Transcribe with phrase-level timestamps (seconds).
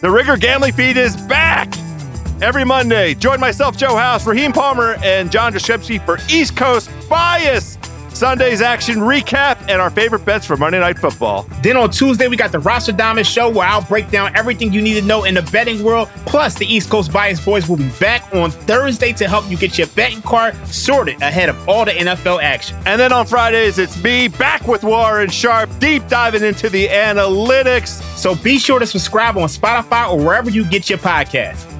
[0.00, 1.68] The Ringer Gambling Feed is back
[2.40, 3.12] every Monday.
[3.12, 7.76] Join myself, Joe House, Raheem Palmer, and John Jastremski for East Coast Bias.
[8.12, 11.46] Sunday's action recap and our favorite bets for Monday Night Football.
[11.62, 14.82] Then on Tuesday, we got the Roster Diamond Show where I'll break down everything you
[14.82, 16.08] need to know in the betting world.
[16.26, 19.78] Plus, the East Coast Bias Boys will be back on Thursday to help you get
[19.78, 22.76] your betting card sorted ahead of all the NFL action.
[22.86, 28.02] And then on Fridays, it's me back with Warren Sharp, deep diving into the analytics.
[28.16, 31.79] So be sure to subscribe on Spotify or wherever you get your podcasts.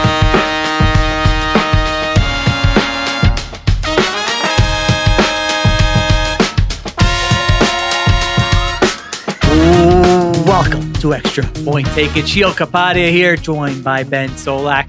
[11.01, 12.27] To Extra Point Taken.
[12.27, 14.87] Sheil Kapadia here, joined by Ben Solak.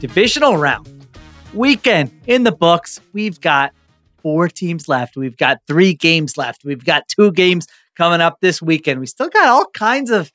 [0.00, 1.06] Divisional round
[1.54, 3.00] weekend in the books.
[3.12, 3.72] We've got
[4.18, 5.16] four teams left.
[5.16, 6.64] We've got three games left.
[6.64, 8.98] We've got two games coming up this weekend.
[8.98, 10.32] We still got all kinds of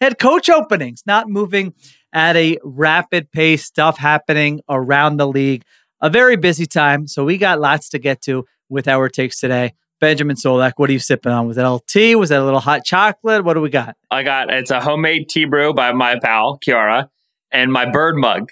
[0.00, 1.74] head coach openings, not moving
[2.14, 5.64] at a rapid pace, stuff happening around the league.
[6.00, 7.06] A very busy time.
[7.08, 9.74] So we got lots to get to with our takes today.
[10.06, 11.48] Benjamin Solak, what are you sipping on?
[11.48, 12.14] Was that tea?
[12.14, 13.42] Was that a little hot chocolate?
[13.44, 13.96] What do we got?
[14.08, 17.08] I got it's a homemade tea brew by my pal Kiara
[17.50, 18.50] and my bird mug.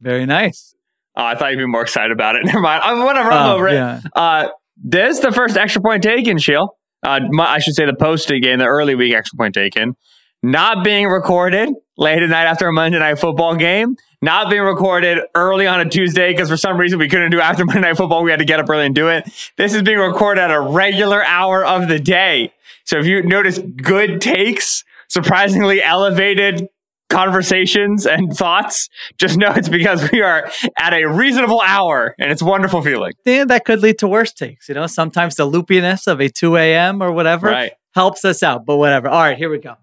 [0.00, 0.76] Very nice.
[1.16, 2.44] Uh, I thought you'd be more excited about it.
[2.46, 2.80] Never mind.
[2.84, 3.32] I'm whatever.
[3.32, 3.98] I'm Oh, over yeah.
[3.98, 4.04] it.
[4.14, 6.68] Uh, this the first extra point taken, Sheil.
[7.02, 9.96] Uh, my, I should say the post game, the early week extra point taken,
[10.42, 15.18] not being recorded late at night after a Monday night football game, not being recorded
[15.34, 18.22] early on a Tuesday because for some reason we couldn't do after Monday night football.
[18.22, 19.24] We had to get up early and do it.
[19.56, 22.52] This is being recorded at a regular hour of the day.
[22.84, 26.68] So if you notice good takes, surprisingly elevated
[27.10, 28.88] conversations and thoughts,
[29.18, 33.12] just know it's because we are at a reasonable hour and it's a wonderful feeling.
[33.24, 34.68] Yeah, that could lead to worse takes.
[34.68, 37.02] You know, sometimes the loopiness of a 2 a.m.
[37.02, 37.72] or whatever Right.
[37.94, 39.08] helps us out, but whatever.
[39.08, 39.74] All right, here we go.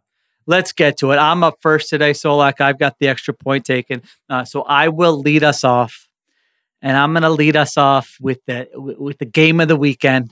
[0.47, 1.17] Let's get to it.
[1.17, 2.61] I'm up first today, Solak.
[2.61, 4.03] I've got the extra point taken.
[4.29, 6.07] Uh, so I will lead us off.
[6.81, 10.31] And I'm going to lead us off with the with the game of the weekend.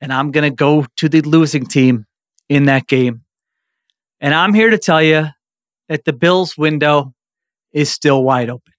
[0.00, 2.06] And I'm going to go to the losing team
[2.48, 3.22] in that game.
[4.20, 5.28] And I'm here to tell you
[5.88, 7.14] that the Bills window
[7.72, 8.72] is still wide open.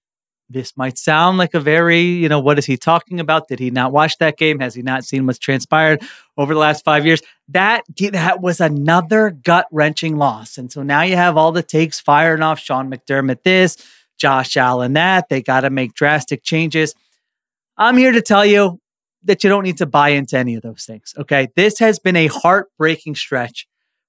[0.50, 3.48] This might sound like a very, you know, what is he talking about?
[3.48, 4.60] Did he not watch that game?
[4.60, 6.02] Has he not seen what's transpired
[6.38, 7.20] over the last five years?
[7.48, 12.00] That that was another gut wrenching loss, and so now you have all the takes
[12.00, 12.58] firing off.
[12.58, 13.76] Sean McDermott, this,
[14.16, 15.28] Josh Allen, that.
[15.28, 16.94] They got to make drastic changes.
[17.76, 18.80] I'm here to tell you
[19.24, 21.14] that you don't need to buy into any of those things.
[21.18, 23.66] Okay, this has been a heartbreaking stretch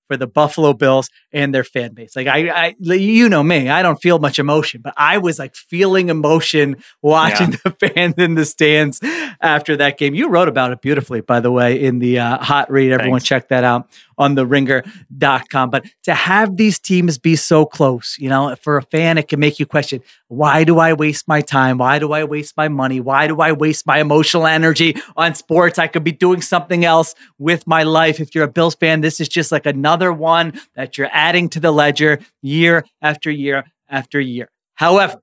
[0.09, 2.15] for the Buffalo Bills and their fan base.
[2.15, 5.55] Like I, I, you know me, I don't feel much emotion, but I was like
[5.55, 8.99] feeling emotion watching the fans in the stands
[9.39, 10.15] after that game.
[10.15, 12.91] You wrote about it beautifully, by the way, in the uh, hot read.
[12.91, 13.29] Everyone Thanks.
[13.29, 13.87] check that out
[14.19, 15.69] on the ringer.com.
[15.71, 19.39] But to have these teams be so close, you know, for a fan, it can
[19.39, 21.79] make you question, why do I waste my time?
[21.79, 22.99] Why do I waste my money?
[22.99, 25.79] Why do I waste my emotional energy on sports?
[25.79, 28.19] I could be doing something else with my life.
[28.19, 31.59] If you're a Bills fan, this is just like another one that you're adding to
[31.59, 34.49] the ledger year after year after year.
[34.75, 35.21] However,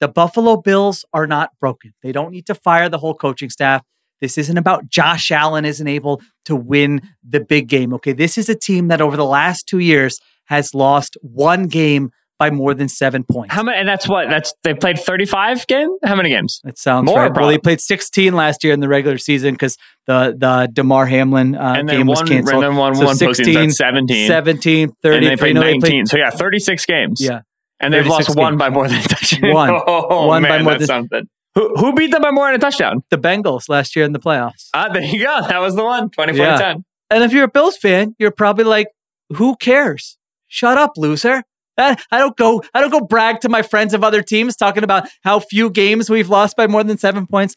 [0.00, 1.92] the Buffalo Bills are not broken.
[2.02, 3.82] They don't need to fire the whole coaching staff.
[4.20, 7.92] This isn't about Josh Allen isn't able to win the big game.
[7.94, 8.12] Okay.
[8.12, 12.50] This is a team that over the last two years has lost one game by
[12.50, 13.52] more than seven points.
[13.52, 13.78] How many?
[13.78, 15.90] And that's what that's they played 35 games.
[16.04, 16.60] How many games?
[16.62, 17.34] That sounds More, right.
[17.36, 19.76] Well, they played 16 last year in the regular season because
[20.06, 22.62] the the Damar Hamlin uh, game was one, canceled.
[22.62, 24.28] and then one, So one 16, 17.
[24.28, 25.16] 17, 30.
[25.16, 26.06] and they played no, they 19.
[26.06, 27.20] so yeah, 36 games.
[27.20, 27.40] yeah,
[27.80, 29.52] and they've 36 lost one by more than a touchdown.
[29.52, 29.70] One.
[29.88, 31.28] Oh, One by man, more that's than- something.
[31.58, 33.02] Who, who beat them by more than a touchdown?
[33.10, 34.68] the Bengals last year in the playoffs.
[34.74, 35.40] Ah, there you go.
[35.48, 36.08] That was the one.
[36.10, 36.56] 24 yeah.
[36.56, 36.84] 10.
[37.10, 38.86] And if you're a Bills fan, you're probably like,
[39.30, 40.18] who cares?
[40.46, 41.42] Shut up, loser.
[41.76, 45.08] I don't go I don't go brag to my friends of other teams talking about
[45.22, 47.56] how few games we've lost by more than 7 points.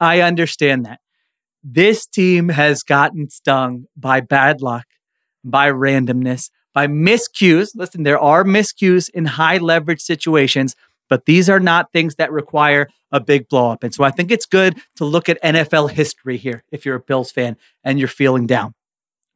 [0.00, 1.00] I understand that.
[1.62, 4.86] This team has gotten stung by bad luck,
[5.44, 7.72] by randomness, by miscues.
[7.74, 10.74] Listen, there are miscues in high leverage situations,
[11.08, 13.84] but these are not things that require a big blow up.
[13.84, 17.00] And so I think it's good to look at NFL history here if you're a
[17.00, 18.74] Bills fan and you're feeling down.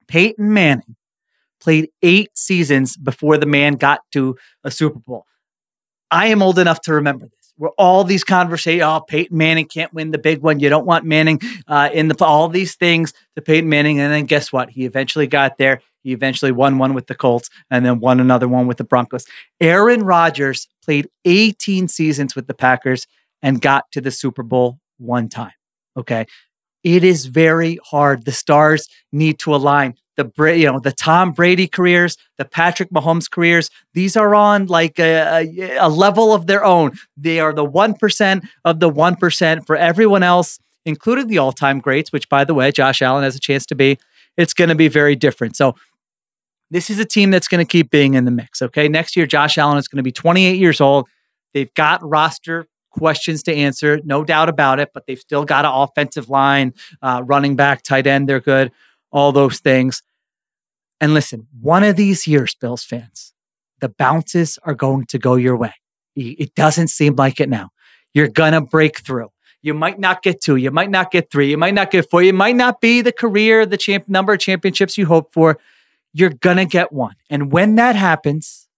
[0.08, 0.96] Peyton Manning
[1.60, 5.26] played eight seasons before the man got to a Super Bowl.
[6.10, 7.52] I am old enough to remember this.
[7.56, 10.60] Where all these conversations, oh, Peyton Manning can't win the big one.
[10.60, 14.26] You don't want Manning uh, in the all these things to Peyton Manning, and then
[14.26, 14.70] guess what?
[14.70, 15.82] He eventually got there.
[16.08, 19.26] He eventually won one with the Colts, and then won another one with the Broncos.
[19.60, 23.06] Aaron Rodgers played 18 seasons with the Packers
[23.42, 25.52] and got to the Super Bowl one time.
[25.98, 26.24] Okay,
[26.82, 28.24] it is very hard.
[28.24, 33.30] The stars need to align the you know the Tom Brady careers, the Patrick Mahomes
[33.30, 33.68] careers.
[33.92, 36.92] These are on like a, a, a level of their own.
[37.18, 39.66] They are the one percent of the one percent.
[39.66, 43.40] For everyone else, including the all-time greats, which by the way, Josh Allen has a
[43.40, 43.98] chance to be.
[44.38, 45.56] It's going to be very different.
[45.56, 45.74] So
[46.70, 48.62] this is a team that's going to keep being in the mix.
[48.62, 51.08] Okay, next year Josh Allen is going to be 28 years old.
[51.54, 54.90] They've got roster questions to answer, no doubt about it.
[54.92, 58.28] But they've still got an offensive line, uh, running back, tight end.
[58.28, 58.72] They're good
[59.10, 60.02] all those things.
[61.00, 63.32] And listen, one of these years, Bills fans,
[63.80, 65.74] the bounces are going to go your way.
[66.16, 67.70] It doesn't seem like it now.
[68.12, 69.28] You're going to break through.
[69.62, 72.22] You might not get two, you might not get three, you might not get four,
[72.22, 75.58] you might not be the career, the champ number of championships you hope for.
[76.18, 77.14] You're going to get one.
[77.30, 78.68] And when that happens,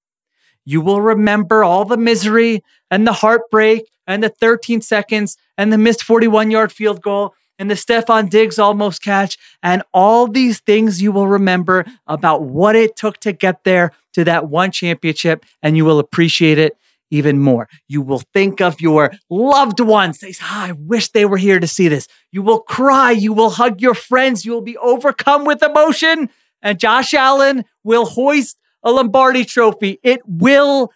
[0.65, 5.79] you will remember all the misery and the heartbreak and the 13 seconds and the
[5.79, 11.03] missed 41 yard field goal and the Stefon Diggs almost catch, and all these things
[11.03, 15.77] you will remember about what it took to get there to that one championship, and
[15.77, 16.79] you will appreciate it
[17.11, 17.69] even more.
[17.87, 20.21] You will think of your loved ones.
[20.21, 22.09] They say, oh, I wish they were here to see this.
[22.33, 23.11] You will cry.
[23.11, 24.47] You will hug your friends.
[24.47, 26.31] You will be overcome with emotion.
[26.63, 29.99] And Josh Allen will hoist a Lombardi trophy.
[30.03, 30.91] It will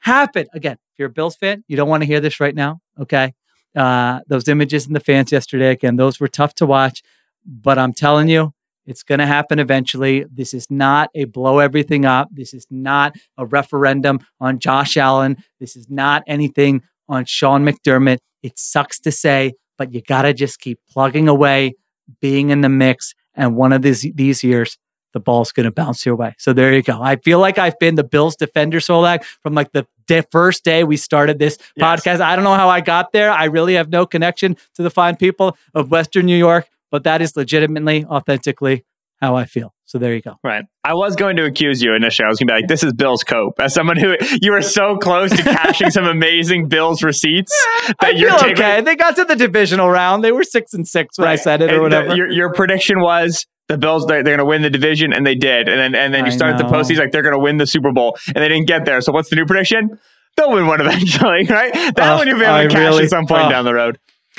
[0.00, 0.46] happen.
[0.52, 2.80] Again, if you're a Bills fan, you don't want to hear this right now.
[3.00, 3.34] Okay.
[3.74, 7.02] Uh, those images in the fans yesterday, again, those were tough to watch.
[7.44, 8.52] But I'm telling you,
[8.86, 10.24] it's going to happen eventually.
[10.30, 12.28] This is not a blow everything up.
[12.30, 15.42] This is not a referendum on Josh Allen.
[15.58, 18.18] This is not anything on Sean McDermott.
[18.42, 21.74] It sucks to say, but you got to just keep plugging away,
[22.20, 23.14] being in the mix.
[23.34, 24.78] And one of these, these years,
[25.14, 26.34] the ball's going to bounce your way.
[26.38, 27.00] So there you go.
[27.00, 29.86] I feel like I've been the Bills defender, Solak, from like the
[30.30, 32.02] first day we started this yes.
[32.02, 32.20] podcast.
[32.20, 33.30] I don't know how I got there.
[33.30, 37.22] I really have no connection to the fine people of Western New York, but that
[37.22, 38.84] is legitimately, authentically
[39.20, 39.72] how I feel.
[39.86, 40.36] So there you go.
[40.42, 40.64] Right.
[40.82, 42.24] I was going to accuse you initially.
[42.24, 43.60] I was going to be like, this is Bill's cope.
[43.60, 47.52] As someone who you were so close to cashing some amazing Bills receipts
[47.86, 48.52] that I you're taking.
[48.54, 48.80] Okay.
[48.80, 50.24] They got to the divisional round.
[50.24, 51.32] They were six and six when right.
[51.32, 52.08] I said it or whatever.
[52.08, 55.26] The, your, your prediction was the Bills they're, they're going to win the division, and
[55.26, 55.68] they did.
[55.68, 57.92] And then and then you start the postseason like they're going to win the Super
[57.92, 59.00] Bowl, and they didn't get there.
[59.00, 59.98] So what's the new prediction?
[60.36, 61.72] They'll win one eventually, right?
[61.72, 63.74] That uh, one you'll be able to cash really, at some point uh, down the
[63.74, 63.98] road.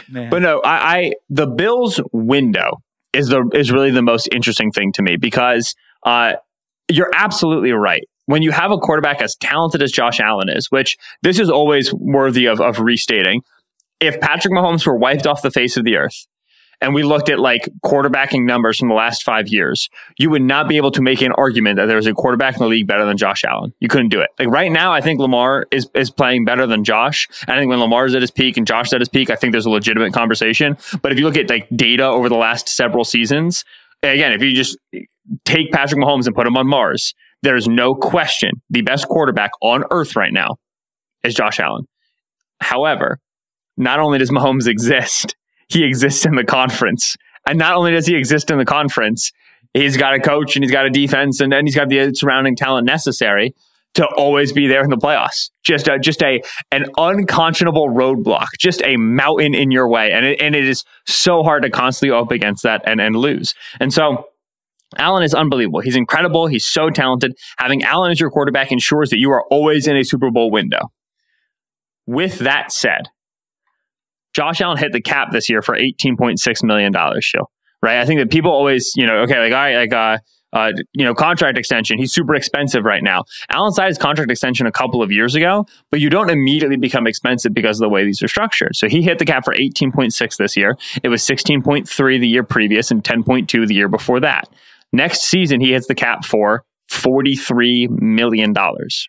[0.09, 0.29] Man.
[0.29, 2.81] But no, I, I the Bills window
[3.13, 6.33] is the is really the most interesting thing to me because uh,
[6.89, 8.03] you're absolutely right.
[8.27, 11.93] When you have a quarterback as talented as Josh Allen is, which this is always
[11.93, 13.41] worthy of, of restating,
[13.99, 16.25] if Patrick Mahomes were wiped off the face of the earth,
[16.81, 20.67] and we looked at like quarterbacking numbers from the last five years, you would not
[20.67, 23.05] be able to make an argument that there was a quarterback in the league better
[23.05, 23.73] than Josh Allen.
[23.79, 24.29] You couldn't do it.
[24.39, 27.27] Like right now, I think Lamar is is playing better than Josh.
[27.47, 29.51] And I think when Lamar's at his peak and Josh at his peak, I think
[29.51, 30.77] there's a legitimate conversation.
[31.01, 33.63] But if you look at like data over the last several seasons,
[34.03, 34.77] again, if you just
[35.43, 39.83] take Patrick Mahomes and put him on Mars, there's no question the best quarterback on
[39.91, 40.57] earth right now
[41.23, 41.85] is Josh Allen.
[42.59, 43.19] However,
[43.77, 45.35] not only does Mahomes exist,
[45.67, 47.15] he exists in the conference.
[47.47, 49.31] And not only does he exist in the conference,
[49.73, 52.55] he's got a coach and he's got a defense and then he's got the surrounding
[52.55, 53.53] talent necessary
[53.95, 55.49] to always be there in the playoffs.
[55.63, 56.41] Just a, just a
[56.71, 61.43] an unconscionable roadblock, just a mountain in your way, and it, and it is so
[61.43, 63.53] hard to constantly up against that and and lose.
[63.79, 64.27] And so.
[64.97, 65.81] Allen is unbelievable.
[65.81, 66.47] He's incredible.
[66.47, 67.33] He's so talented.
[67.57, 70.91] Having Allen as your quarterback ensures that you are always in a Super Bowl window.
[72.05, 73.09] With that said,
[74.35, 77.49] Josh Allen hit the cap this year for $18.6 million, show,
[77.81, 78.01] right?
[78.01, 80.17] I think that people always, you know, okay, like, all right, like, uh,
[80.51, 81.97] uh, you know, contract extension.
[81.97, 83.23] He's super expensive right now.
[83.49, 87.07] Allen signed his contract extension a couple of years ago, but you don't immediately become
[87.07, 88.75] expensive because of the way these are structured.
[88.75, 90.77] So he hit the cap for 18.6 this year.
[91.01, 94.49] It was 16.3 the year previous and 10.2 the year before that.
[94.91, 98.53] Next season, he hits the cap for $43 million,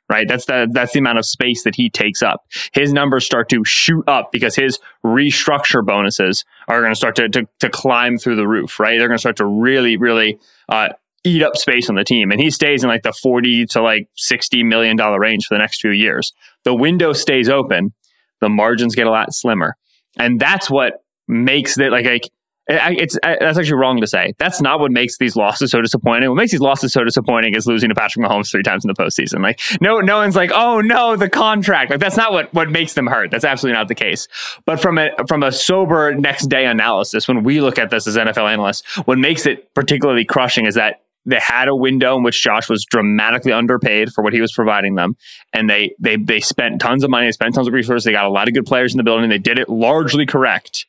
[0.08, 0.26] right?
[0.26, 2.44] That's the, that's the amount of space that he takes up.
[2.72, 7.28] His numbers start to shoot up because his restructure bonuses are going to start to,
[7.28, 8.98] to, to climb through the roof, right?
[8.98, 10.88] They're going to start to really, really, uh,
[11.26, 12.30] eat up space on the team.
[12.30, 15.58] And he stays in like the 40 to like 60 million dollar range for the
[15.58, 16.32] next few years.
[16.64, 17.92] The window stays open.
[18.40, 19.76] The margins get a lot slimmer.
[20.18, 22.30] And that's what makes it like, like
[22.68, 24.34] it's that's actually wrong to say.
[24.38, 26.28] That's not what makes these losses so disappointing.
[26.28, 28.94] What makes these losses so disappointing is losing to Patrick Mahomes three times in the
[28.94, 29.42] postseason.
[29.42, 31.90] Like no, no one's like, oh no, the contract.
[31.90, 33.30] Like that's not what what makes them hurt.
[33.30, 34.28] That's absolutely not the case.
[34.64, 38.16] But from a from a sober next day analysis, when we look at this as
[38.16, 42.40] NFL analysts, what makes it particularly crushing is that they had a window in which
[42.40, 45.16] Josh was dramatically underpaid for what he was providing them,
[45.52, 48.24] and they they they spent tons of money, they spent tons of resources, they got
[48.24, 50.86] a lot of good players in the building, they did it largely correct,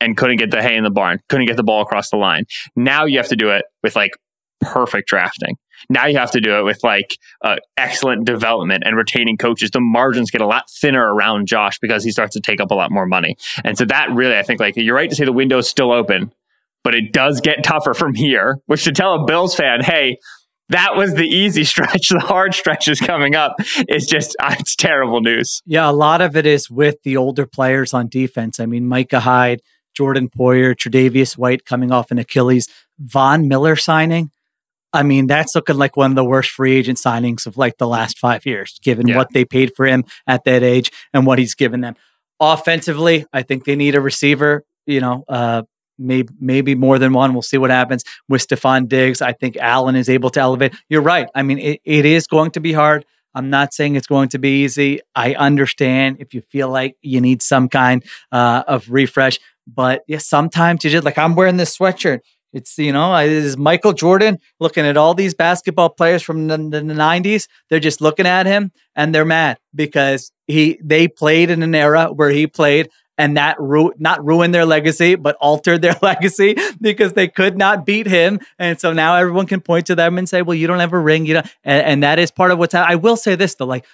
[0.00, 2.44] and couldn't get the hay in the barn, couldn't get the ball across the line.
[2.76, 4.12] Now you have to do it with like
[4.60, 5.56] perfect drafting.
[5.88, 9.70] Now you have to do it with like uh, excellent development and retaining coaches.
[9.70, 12.74] The margins get a lot thinner around Josh because he starts to take up a
[12.74, 15.32] lot more money, and so that really, I think, like you're right to say the
[15.32, 16.32] window is still open
[16.82, 20.18] but it does get tougher from here, which to tell a Bills fan, hey,
[20.68, 22.08] that was the easy stretch.
[22.08, 23.56] The hard stretch is coming up.
[23.58, 25.62] It's just, it's terrible news.
[25.66, 28.60] Yeah, a lot of it is with the older players on defense.
[28.60, 29.60] I mean, Micah Hyde,
[29.94, 32.68] Jordan Poyer, Tre'Davious White coming off an Achilles,
[32.98, 34.30] Von Miller signing.
[34.92, 37.86] I mean, that's looking like one of the worst free agent signings of like the
[37.86, 39.16] last five years, given yeah.
[39.16, 41.94] what they paid for him at that age and what he's given them.
[42.40, 44.64] Offensively, I think they need a receiver.
[44.86, 45.62] You know, uh,
[45.98, 47.34] maybe maybe more than one.
[47.34, 49.22] We'll see what happens with Stefon Diggs.
[49.22, 50.74] I think Allen is able to elevate.
[50.88, 51.28] You're right.
[51.34, 53.04] I mean, it, it is going to be hard.
[53.34, 55.00] I'm not saying it's going to be easy.
[55.14, 59.38] I understand if you feel like you need some kind uh, of refresh,
[59.74, 62.20] but yeah, sometimes you just like I'm wearing this sweatshirt.
[62.52, 66.56] It's you know, it is Michael Jordan looking at all these basketball players from the,
[66.56, 67.46] the, the 90s.
[67.68, 72.06] They're just looking at him and they're mad because he they played in an era
[72.12, 72.88] where he played
[73.20, 77.84] and that ru- not ruin their legacy, but altered their legacy because they could not
[77.84, 78.40] beat him.
[78.58, 80.98] And so now everyone can point to them and say, well, you don't have a
[80.98, 81.26] ring.
[81.26, 82.92] You know, and, and that is part of what's happening.
[82.92, 83.84] I will say this though, like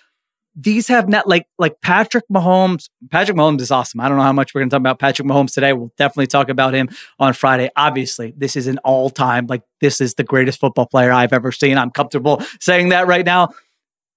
[0.57, 2.89] these have not like like Patrick Mahomes.
[3.11, 4.01] Patrick Mahomes is awesome.
[4.01, 5.75] I don't know how much we're going to talk about Patrick Mahomes today.
[5.75, 7.71] We'll definitely talk about him on Friday.
[7.77, 11.53] Obviously, this is an all time like this is the greatest football player I've ever
[11.53, 11.77] seen.
[11.77, 13.51] I'm comfortable saying that right now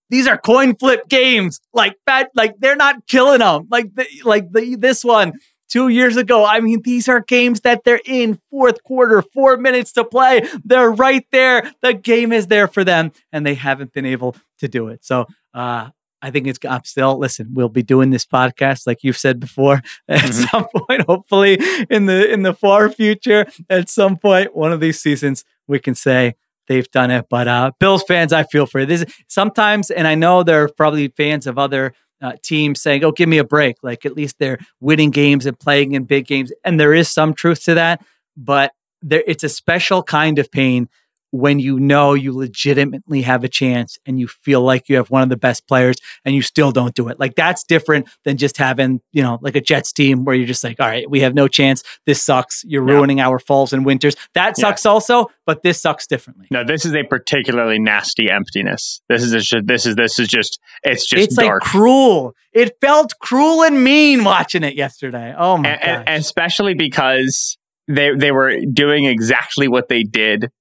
[0.09, 1.59] these are coin flip games.
[1.73, 3.67] Like that, like they're not killing them.
[3.69, 5.33] Like the, like the, this one
[5.69, 6.45] two years ago.
[6.45, 10.41] I mean, these are games that they're in fourth quarter, four minutes to play.
[10.65, 11.71] They're right there.
[11.81, 15.05] The game is there for them, and they haven't been able to do it.
[15.05, 15.89] So, uh,
[16.21, 19.81] I think it's I'm still listen, we'll be doing this podcast like you've said before
[20.07, 20.31] at mm-hmm.
[20.31, 21.57] some point, hopefully
[21.89, 25.95] in the in the far future, at some point, one of these seasons, we can
[25.95, 26.35] say
[26.67, 27.27] they've done it.
[27.29, 28.85] But uh, Bills fans, I feel for you.
[28.85, 33.11] This sometimes, and I know there are probably fans of other uh, teams saying, "Oh,
[33.11, 36.51] give me a break." Like at least they're winning games and playing in big games,
[36.63, 38.03] and there is some truth to that.
[38.37, 40.89] But there, it's a special kind of pain
[41.31, 45.21] when you know you legitimately have a chance and you feel like you have one
[45.21, 45.95] of the best players
[46.25, 47.19] and you still don't do it.
[47.19, 50.63] Like that's different than just having, you know, like a Jets team where you're just
[50.63, 51.83] like, all right, we have no chance.
[52.05, 52.63] This sucks.
[52.65, 52.95] You're yeah.
[52.95, 54.15] ruining our falls and winters.
[54.33, 54.91] That sucks yeah.
[54.91, 56.47] also, but this sucks differently.
[56.51, 59.01] No, this is a particularly nasty emptiness.
[59.09, 61.61] This is just, this is, this is just, it's just it's dark.
[61.63, 62.33] like cruel.
[62.53, 65.35] It felt cruel and mean watching it yesterday.
[65.37, 66.03] Oh my god.
[66.07, 67.57] Especially because
[67.87, 70.51] they, they were doing exactly what they did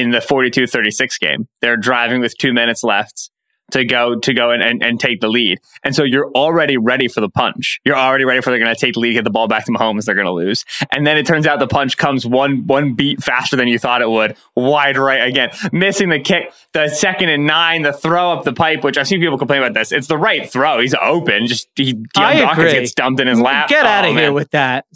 [0.00, 1.48] in the 42-36 game.
[1.60, 3.30] They're driving with two minutes left
[3.72, 5.58] to go to go and, and, and, take the lead.
[5.82, 7.80] And so you're already ready for the punch.
[7.84, 9.72] You're already ready for they're going to take the lead, get the ball back to
[9.72, 10.64] Mahomes, they're going to lose.
[10.92, 14.02] And then it turns out the punch comes one one beat faster than you thought
[14.02, 14.36] it would.
[14.54, 18.84] Wide right again, missing the kick, the second and nine, the throw up the pipe,
[18.84, 19.90] which I've seen people complain about this.
[19.90, 20.80] It's the right throw.
[20.80, 21.46] He's open.
[21.46, 23.68] Just he Dawkins gets dumped in his lap.
[23.68, 24.86] Get out of oh, here with that.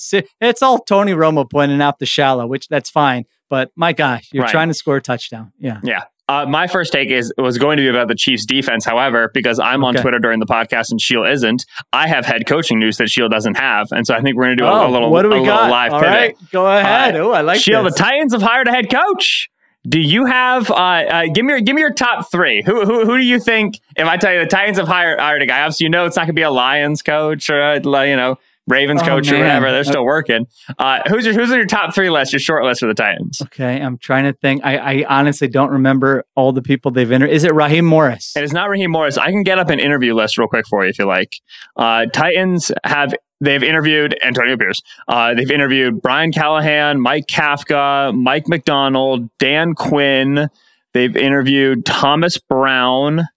[0.40, 3.26] It's all Tony Romo pointing out the shallow, which that's fine.
[3.50, 4.50] But my gosh, you're right.
[4.50, 5.52] trying to score a touchdown.
[5.58, 5.80] Yeah.
[5.82, 6.04] Yeah.
[6.28, 8.84] Uh, my first take is was going to be about the Chiefs defense.
[8.84, 9.98] However, because I'm okay.
[9.98, 13.28] on Twitter during the podcast and Sheil isn't, I have head coaching news that Sheil
[13.28, 15.22] doesn't have, and so I think we're going to do oh, a, a, little, what
[15.22, 15.68] do we got?
[15.68, 16.14] live All pivot.
[16.14, 17.16] Right, go ahead.
[17.16, 17.82] Uh, oh, I like Sheil.
[17.82, 17.94] This.
[17.94, 19.50] The Titans have hired a head coach.
[19.88, 20.70] Do you have?
[20.70, 22.62] Uh, uh, give me your give me your top three.
[22.62, 23.80] Who, who who do you think?
[23.96, 26.14] If I tell you the Titans have hired hired a guy, obviously you know it's
[26.14, 28.38] not going to be a Lions coach or a, you know
[28.70, 29.34] Ravens oh, coach man.
[29.34, 29.72] or whatever.
[29.72, 30.46] They're still working.
[30.78, 32.32] Uh, who's your, who's on your top three list?
[32.32, 33.42] Your short list for the Titans?
[33.42, 34.64] Okay, I'm trying to think.
[34.64, 37.36] I, I honestly don't remember all the people they've interviewed.
[37.36, 38.34] Is it Raheem Morris?
[38.36, 39.18] It is not Raheem Morris.
[39.18, 41.34] I can get up an interview list real quick for you if you like.
[41.76, 44.80] Uh, Titans have they've interviewed Antonio Pierce.
[45.08, 50.48] Uh, they've interviewed Brian Callahan, Mike Kafka, Mike Macdonald, Dan Quinn.
[50.92, 53.28] They've interviewed Thomas Brown.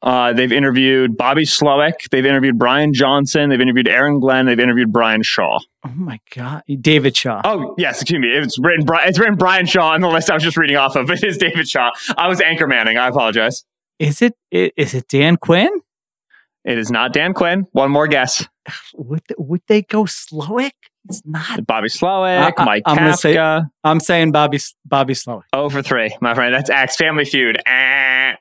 [0.00, 2.08] Uh, they've interviewed Bobby Slowik.
[2.12, 3.50] They've interviewed Brian Johnson.
[3.50, 4.46] They've interviewed Aaron Glenn.
[4.46, 5.58] They've interviewed Brian Shaw.
[5.84, 7.40] Oh my God, David Shaw.
[7.44, 8.28] Oh yes, excuse me.
[8.28, 8.86] It's written.
[9.04, 11.10] It's written Brian Shaw on the list I was just reading off of.
[11.10, 11.90] It is David Shaw.
[12.16, 12.96] I was anchor manning.
[12.96, 13.64] I apologize.
[13.98, 14.34] Is it?
[14.52, 15.70] Is it Dan Quinn?
[16.64, 17.66] It is not Dan Quinn.
[17.72, 18.46] One more guess.
[18.94, 20.72] Would would they go Slowik?
[21.08, 23.36] It's not Bobby Slowik, I- I- Mike I'm gonna say-
[23.82, 25.42] I'm saying Bobby Bobby Slowik.
[25.52, 26.54] Oh for three, my friend.
[26.54, 27.60] That's Axe Family Feud.
[27.66, 28.32] Eh.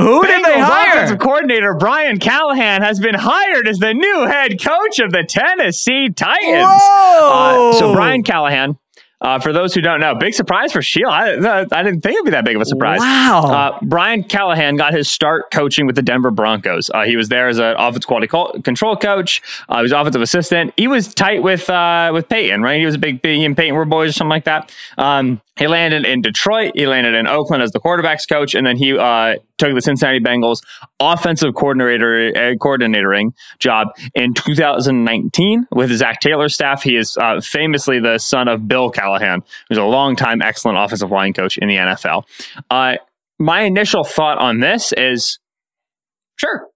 [0.00, 0.88] Who did they hire?
[0.88, 6.08] offensive coordinator Brian Callahan has been hired as the new head coach of the Tennessee
[6.10, 6.66] Titans.
[6.66, 7.70] Whoa!
[7.70, 8.78] Uh, so Brian Callahan,
[9.20, 11.08] uh, for those who don't know, big surprise for Sheil.
[11.08, 13.00] I, I didn't think it'd be that big of a surprise.
[13.00, 13.42] Wow.
[13.46, 16.88] Uh, Brian Callahan got his start coaching with the Denver Broncos.
[16.94, 19.42] Uh, he was there as an offense quality co- control coach.
[19.68, 20.72] Uh, he was offensive assistant.
[20.76, 22.78] He was tight with uh, with Peyton, right?
[22.78, 24.72] He was a big, big he and Peyton were boys or something like that.
[24.96, 26.72] Um, he landed in Detroit.
[26.74, 30.20] He landed in Oakland as the quarterbacks coach, and then he uh, took the Cincinnati
[30.20, 30.62] Bengals
[31.00, 36.82] offensive coordinator uh, coordinating job in 2019 with Zac Taylor's staff.
[36.82, 41.32] He is uh, famously the son of Bill Callahan, who's a longtime excellent offensive line
[41.32, 42.22] coach in the NFL.
[42.70, 42.96] Uh,
[43.38, 45.38] my initial thought on this is
[46.36, 46.68] sure.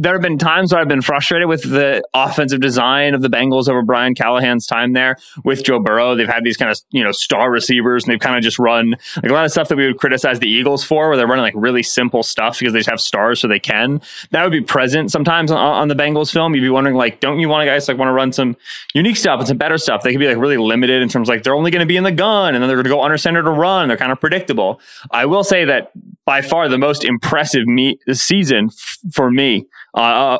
[0.00, 3.68] There have been times where I've been frustrated with the offensive design of the Bengals
[3.68, 6.14] over Brian Callahan's time there with Joe Burrow.
[6.14, 8.96] They've had these kind of, you know, star receivers and they've kind of just run
[9.16, 11.42] like a lot of stuff that we would criticize the Eagles for, where they're running
[11.42, 14.00] like really simple stuff because they just have stars so they can.
[14.30, 16.54] That would be present sometimes on, on the Bengals film.
[16.54, 18.56] You'd be wondering, like, don't you want to guys like want to run some
[18.94, 20.02] unique stuff and some better stuff?
[20.02, 22.04] They could be like really limited in terms like they're only going to be in
[22.04, 23.88] the gun and then they're going to go under center to run.
[23.88, 24.80] They're kind of predictable.
[25.10, 25.92] I will say that
[26.24, 30.38] by far the most impressive me season f- for me uh,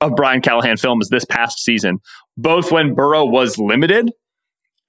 [0.00, 1.98] of Brian Callahan films this past season,
[2.36, 4.12] both when Burrow was limited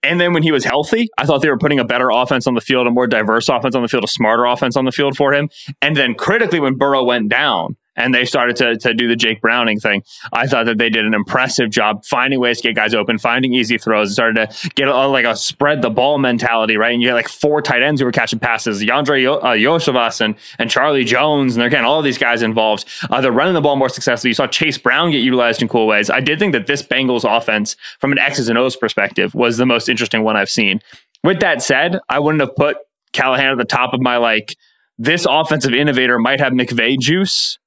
[0.04, 1.10] and then when he was healthy.
[1.18, 3.76] I thought they were putting a better offense on the field, a more diverse offense
[3.76, 5.50] on the field, a smarter offense on the field for him.
[5.82, 9.42] And then critically, when Burrow went down, and they started to, to do the Jake
[9.42, 10.04] Browning thing.
[10.34, 13.54] I thought that they did an impressive job finding ways to get guys open, finding
[13.54, 16.94] easy throws, started to get a, like a spread the ball mentality, right?
[16.94, 20.22] And you had like four tight ends who were catching passes, Andrei Yo- uh, Iosivas
[20.22, 22.86] and, and Charlie Jones, and they're getting all these guys involved.
[23.10, 24.30] Uh, they're running the ball more successfully.
[24.30, 26.10] You saw Chase Brown get utilized in cool ways.
[26.10, 29.66] I did think that this Bengals offense, from an X's and O's perspective, was the
[29.66, 30.80] most interesting one I've seen.
[31.24, 32.78] With that said, I wouldn't have put
[33.12, 34.56] Callahan at the top of my like,
[34.98, 37.58] this offensive innovator might have McVay juice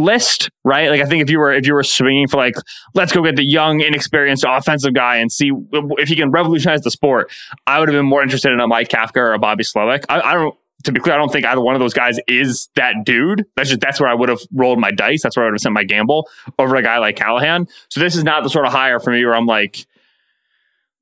[0.00, 0.90] list, right?
[0.90, 2.54] Like I think if you were if you were swinging for like
[2.94, 6.90] let's go get the young, inexperienced offensive guy and see if he can revolutionize the
[6.90, 7.30] sport,
[7.66, 10.04] I would have been more interested in a Mike Kafka or a Bobby Slowik.
[10.08, 10.56] I, I don't.
[10.84, 13.44] To be clear, I don't think either one of those guys is that dude.
[13.54, 15.22] That's just that's where I would have rolled my dice.
[15.22, 16.26] That's where I would have sent my gamble
[16.58, 17.66] over a guy like Callahan.
[17.90, 19.86] So this is not the sort of hire for me where I'm like,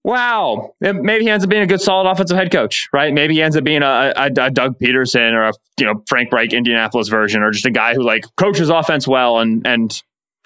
[0.08, 3.12] wow, maybe he ends up being a good, solid offensive head coach, right?
[3.12, 6.32] Maybe he ends up being a, a, a Doug Pederson or a you know Frank
[6.32, 10.02] Reich Indianapolis version, or just a guy who like coaches offense well and and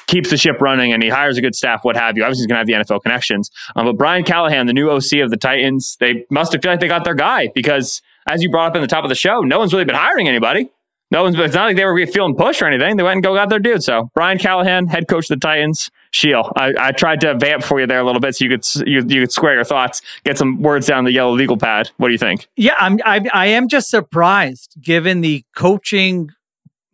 [0.09, 2.25] keeps the ship running and he hires a good staff, what have you.
[2.25, 3.53] Obviously, he's going to have the NFL connections.
[3.77, 6.81] Um, but Brian Callahan, the new OC of the Titans, they must have felt like
[6.81, 9.43] they got their guy because, as you brought up in the top of the show,
[9.43, 10.69] no one's really been hiring anybody.
[11.13, 11.39] No one's.
[11.39, 12.97] It's not like they were feeling push or anything.
[12.97, 13.85] They went and go got their dude.
[13.85, 15.91] So Brian Callahan, head coach of the Titans.
[16.13, 16.53] Sheil.
[16.57, 19.03] I, I tried to vamp for you there a little bit so you could you,
[19.09, 21.91] you could square your thoughts, get some words down the yellow legal pad.
[21.97, 22.49] What do you think?
[22.57, 22.99] Yeah, I'm.
[23.05, 26.31] I, I am just surprised given the coaching,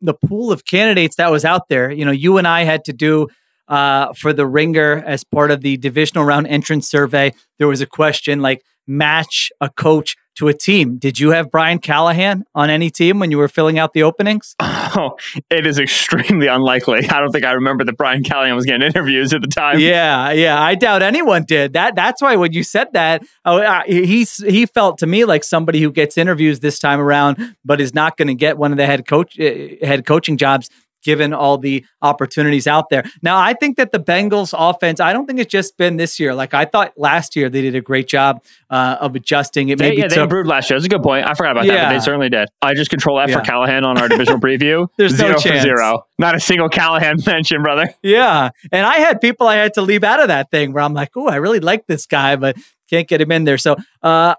[0.00, 1.90] the pool of candidates that was out there.
[1.90, 3.28] You know, you and I had to do
[3.66, 7.34] uh, for the Ringer as part of the divisional round entrance survey.
[7.58, 10.98] There was a question like match a coach to a team.
[10.98, 14.56] Did you have Brian Callahan on any team when you were filling out the openings?
[14.90, 15.16] Oh,
[15.50, 17.06] it is extremely unlikely.
[17.10, 19.78] I don't think I remember that Brian Callahan was getting interviews at the time.
[19.78, 20.60] Yeah, yeah.
[20.60, 21.94] I doubt anyone did that.
[21.94, 25.82] That's why when you said that, oh, uh, he's he felt to me like somebody
[25.82, 28.86] who gets interviews this time around, but is not going to get one of the
[28.86, 29.52] head coach uh,
[29.86, 30.70] head coaching jobs
[31.04, 33.04] given all the opportunities out there.
[33.22, 36.34] Now, I think that the Bengals offense, I don't think it's just been this year.
[36.34, 39.68] Like I thought last year they did a great job uh, of adjusting.
[39.68, 40.78] It They, maybe yeah, they improved last year.
[40.78, 41.26] That's a good point.
[41.26, 42.48] I forgot about that, but they certainly did.
[42.62, 43.38] I just control F Yeah.
[43.38, 44.88] for Callahan on our divisional preview.
[44.96, 46.06] There's no zero for zero.
[46.18, 47.94] Not a single Callahan mention, brother.
[48.02, 48.50] Yeah.
[48.72, 51.10] And I had people I had to leave out of that thing where I'm like,
[51.16, 52.56] oh, I really like this guy, but
[52.90, 53.58] can't get him in there.
[53.58, 54.34] So uh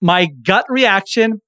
[0.00, 1.40] my gut reaction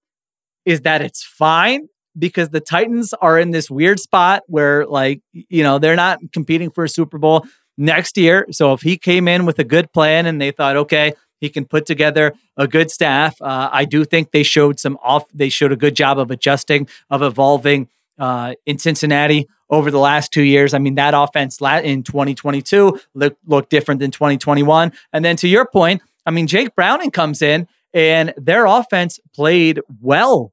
[0.64, 5.62] is that it's fine because the Titans are in this weird spot where like, you
[5.62, 8.46] know, they're not competing for a Super Bowl next year.
[8.50, 11.66] So if he came in with a good plan and they thought, okay, he can
[11.66, 15.72] put together a good staff, uh, I do think they showed some off, they showed
[15.72, 20.72] a good job of adjusting, of evolving uh, in Cincinnati over the last two years.
[20.72, 24.92] I mean, that offense in 2022 looked, looked different than 2021.
[25.12, 29.80] And then to your point, I mean, Jake Browning comes in and their offense played
[30.00, 30.52] well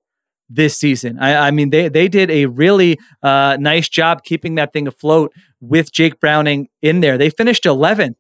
[0.53, 1.17] this season.
[1.19, 5.33] I, I mean, they they did a really uh, nice job keeping that thing afloat
[5.59, 7.17] with Jake Browning in there.
[7.17, 8.15] They finished 11th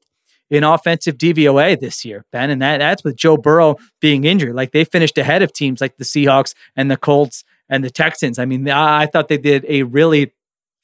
[0.49, 4.55] in offensive DVOA this year, Ben, and that that's with Joe Burrow being injured.
[4.55, 8.39] Like they finished ahead of teams like the Seahawks and the Colts and the Texans.
[8.39, 10.33] I mean, I, I thought they did a really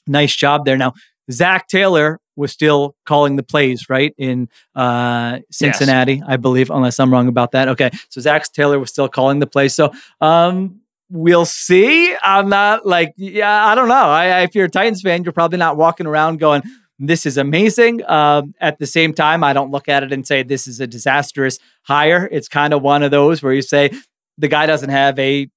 [0.07, 0.77] nice job there.
[0.77, 0.93] Now,
[1.31, 4.13] Zac Taylor was still calling the plays, right?
[4.17, 6.23] In uh, Cincinnati, yes.
[6.27, 7.67] I believe, unless I'm wrong about that.
[7.69, 7.91] Okay.
[8.09, 9.75] So Zac Taylor was still calling the plays.
[9.75, 10.79] So um,
[11.09, 12.15] we'll see.
[12.21, 13.95] I'm not like, yeah, I don't know.
[13.95, 16.63] I, if you're a Titans fan, you're probably not walking around going,
[16.99, 18.07] this is amazing.
[18.09, 20.87] Um, at the same time, I don't look at it and say this is a
[20.87, 22.27] disastrous hire.
[22.31, 23.91] It's kind of one of those where you say
[24.37, 25.49] the guy doesn't have a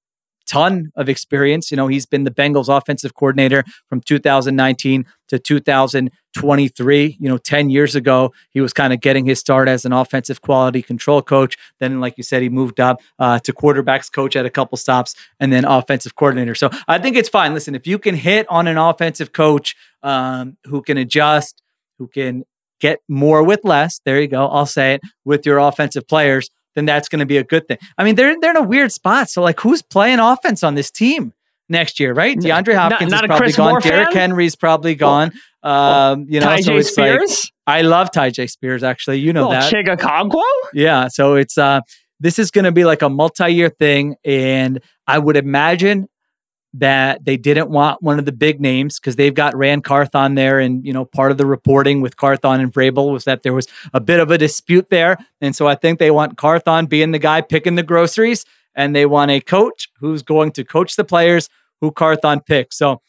[0.53, 1.71] ton of experience.
[1.71, 7.17] You know, he's been the Bengals offensive coordinator from 2019 to 2023.
[7.19, 10.43] You know, 10 years ago, he was kind of getting his start as an offensive
[10.43, 11.57] quality control coach.
[11.81, 15.15] Then, like you said, he moved up uh, to quarterbacks coach at a couple stops
[15.41, 16.55] and then offensive coordinator.
[16.55, 17.55] So I think it's fine.
[17.55, 21.62] Listen, if you can hit on an offensive coach um, who can adjust,
[21.99, 22.45] who can
[22.79, 24.49] get more with less, there you go.
[24.49, 27.78] I'll say it with your offensive players then that's going to be a good thing.
[27.98, 29.28] I mean, they're they're in a weird spot.
[29.28, 31.32] So like, who's playing offense on this team
[31.68, 32.37] next year, right?
[32.37, 33.70] DeAndre Hopkins not, not is probably Chris gone.
[33.70, 34.30] Moore Derrick fan?
[34.30, 35.32] Henry's probably gone.
[35.62, 37.50] Well, um, you know, Tyjae so it's Spears.
[37.66, 38.82] Like, I love Tyjae Spears.
[38.82, 39.72] Actually, you know well, that.
[39.72, 39.98] Chigga
[40.72, 41.08] Yeah.
[41.08, 41.80] So it's uh,
[42.20, 46.08] this is going to be like a multi-year thing, and I would imagine
[46.74, 50.58] that they didn't want one of the big names because they've got Ran Carthon there.
[50.58, 53.68] And, you know, part of the reporting with Carthon and Vrabel was that there was
[53.92, 55.18] a bit of a dispute there.
[55.40, 59.04] And so I think they want Carthon being the guy picking the groceries and they
[59.04, 61.50] want a coach who's going to coach the players
[61.82, 62.78] who Carthon picks.
[62.78, 63.02] So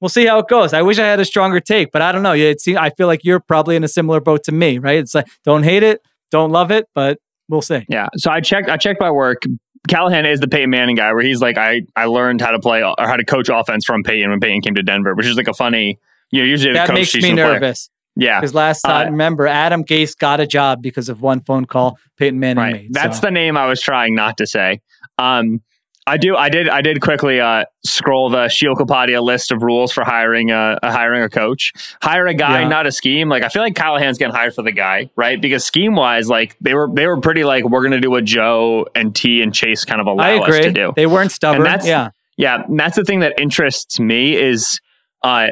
[0.00, 0.74] we'll see how it goes.
[0.74, 2.34] I wish I had a stronger take, but I don't know.
[2.34, 4.98] It seems, I feel like you're probably in a similar boat to me, right?
[4.98, 7.86] It's like, don't hate it, don't love it, but we'll see.
[7.88, 8.08] Yeah.
[8.16, 9.44] So I checked, I checked my work.
[9.88, 12.82] Callahan is the Peyton Manning guy, where he's like, I I learned how to play
[12.82, 15.48] or how to coach offense from Peyton when Peyton came to Denver, which is like
[15.48, 15.98] a funny.
[16.30, 17.88] You know, usually that makes me nervous.
[17.88, 18.28] Player.
[18.28, 21.66] Yeah, because last time, uh, remember, Adam Gase got a job because of one phone
[21.66, 22.72] call Peyton Manning right.
[22.72, 22.94] made.
[22.94, 23.26] That's so.
[23.26, 24.80] the name I was trying not to say.
[25.18, 25.60] Um,
[26.08, 26.36] I do.
[26.36, 26.68] I did.
[26.68, 31.22] I did quickly uh, scroll the Kapadia list of rules for hiring a, a hiring
[31.22, 31.72] a coach.
[32.00, 32.68] Hire a guy, yeah.
[32.68, 33.28] not a scheme.
[33.28, 35.40] Like I feel like Callahan's getting hired for the guy, right?
[35.40, 38.24] Because scheme wise, like they were they were pretty like we're going to do what
[38.24, 40.92] Joe and T and Chase kind of allow us to do.
[40.94, 41.62] They weren't stubborn.
[41.62, 42.62] And that's, yeah, yeah.
[42.68, 44.80] that's the thing that interests me is
[45.24, 45.48] uh,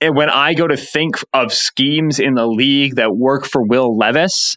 [0.00, 4.56] when I go to think of schemes in the league that work for Will Levis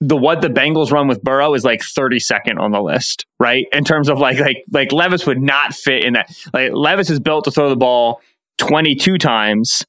[0.00, 3.66] the what the Bengals run with Burrow is like 32nd on the list, right?
[3.72, 6.34] In terms of like like like Levis would not fit in that.
[6.54, 8.20] Like Levis is built to throw the ball
[8.58, 9.84] 22 times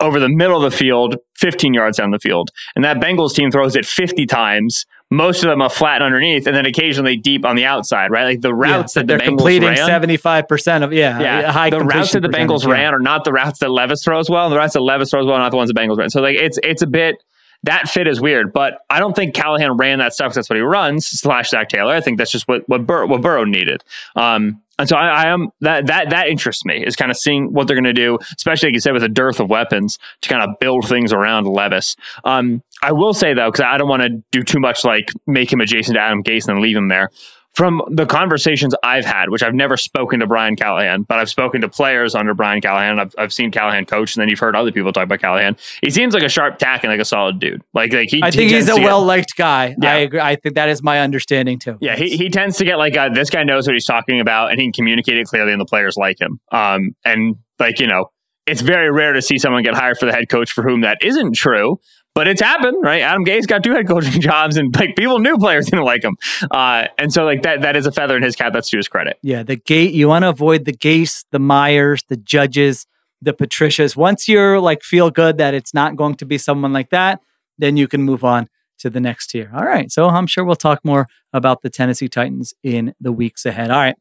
[0.00, 2.50] over the middle of the field, 15 yards down the field.
[2.74, 4.84] And that Bengals team throws it 50 times.
[5.10, 8.24] Most of them are flat underneath, and then occasionally deep on the outside, right?
[8.24, 11.52] Like the routes yeah, that the they're Bengals completing ran, 75% of yeah, yeah.
[11.52, 12.72] High the routes that the Bengals yeah.
[12.72, 14.46] ran are not the routes that Levis throws well.
[14.46, 16.08] And the routes that Levis throws well are not the ones the Bengals ran.
[16.08, 17.22] So like it's it's a bit
[17.64, 20.26] that fit is weird, but I don't think Callahan ran that stuff.
[20.26, 21.06] Because that's what he runs.
[21.06, 21.94] Slash Zac Taylor.
[21.94, 23.84] I think that's just what what, Bur- what Burrow needed.
[24.16, 27.52] Um, and so I, I, am that that that interests me is kind of seeing
[27.52, 30.28] what they're going to do, especially like you said with a dearth of weapons to
[30.28, 31.94] kind of build things around Levis.
[32.24, 35.52] Um, I will say though, because I don't want to do too much like make
[35.52, 37.10] him adjacent to Adam Gase and leave him there
[37.54, 41.60] from the conversations I've had, which I've never spoken to Brian Callahan, but I've spoken
[41.60, 42.98] to players under Brian Callahan.
[42.98, 45.56] I've, I've seen Callahan coach, and then you've heard other people talk about Callahan.
[45.82, 47.62] He seems like a sharp tack and like a solid dude.
[47.74, 49.76] Like, like he, I think he he's a well liked guy.
[49.80, 49.92] Yeah.
[49.92, 50.20] I agree.
[50.20, 51.76] I think that is my understanding too.
[51.80, 54.50] Yeah, he, he tends to get like a, this guy knows what he's talking about,
[54.50, 56.40] and he can communicate it clearly, and the players like him.
[56.52, 58.06] Um, and like you know,
[58.46, 60.98] it's very rare to see someone get hired for the head coach for whom that
[61.02, 61.78] isn't true
[62.14, 63.00] but it's happened, right?
[63.02, 66.16] Adam Gase got two head coaching jobs, and like people knew players didn't like him,
[66.50, 68.52] uh, and so like that that is a feather in his cap.
[68.52, 69.18] That's to his credit.
[69.22, 72.86] Yeah, the gate you want to avoid the Gase, the Meyers, the Judges,
[73.20, 73.96] the Patricias.
[73.96, 77.20] Once you're like feel good that it's not going to be someone like that,
[77.58, 78.48] then you can move on
[78.78, 79.50] to the next tier.
[79.54, 83.46] All right, so I'm sure we'll talk more about the Tennessee Titans in the weeks
[83.46, 83.70] ahead.
[83.70, 83.96] All right,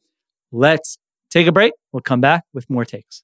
[0.51, 0.97] let's
[1.29, 1.73] take a break.
[1.91, 3.23] We'll come back with more takes.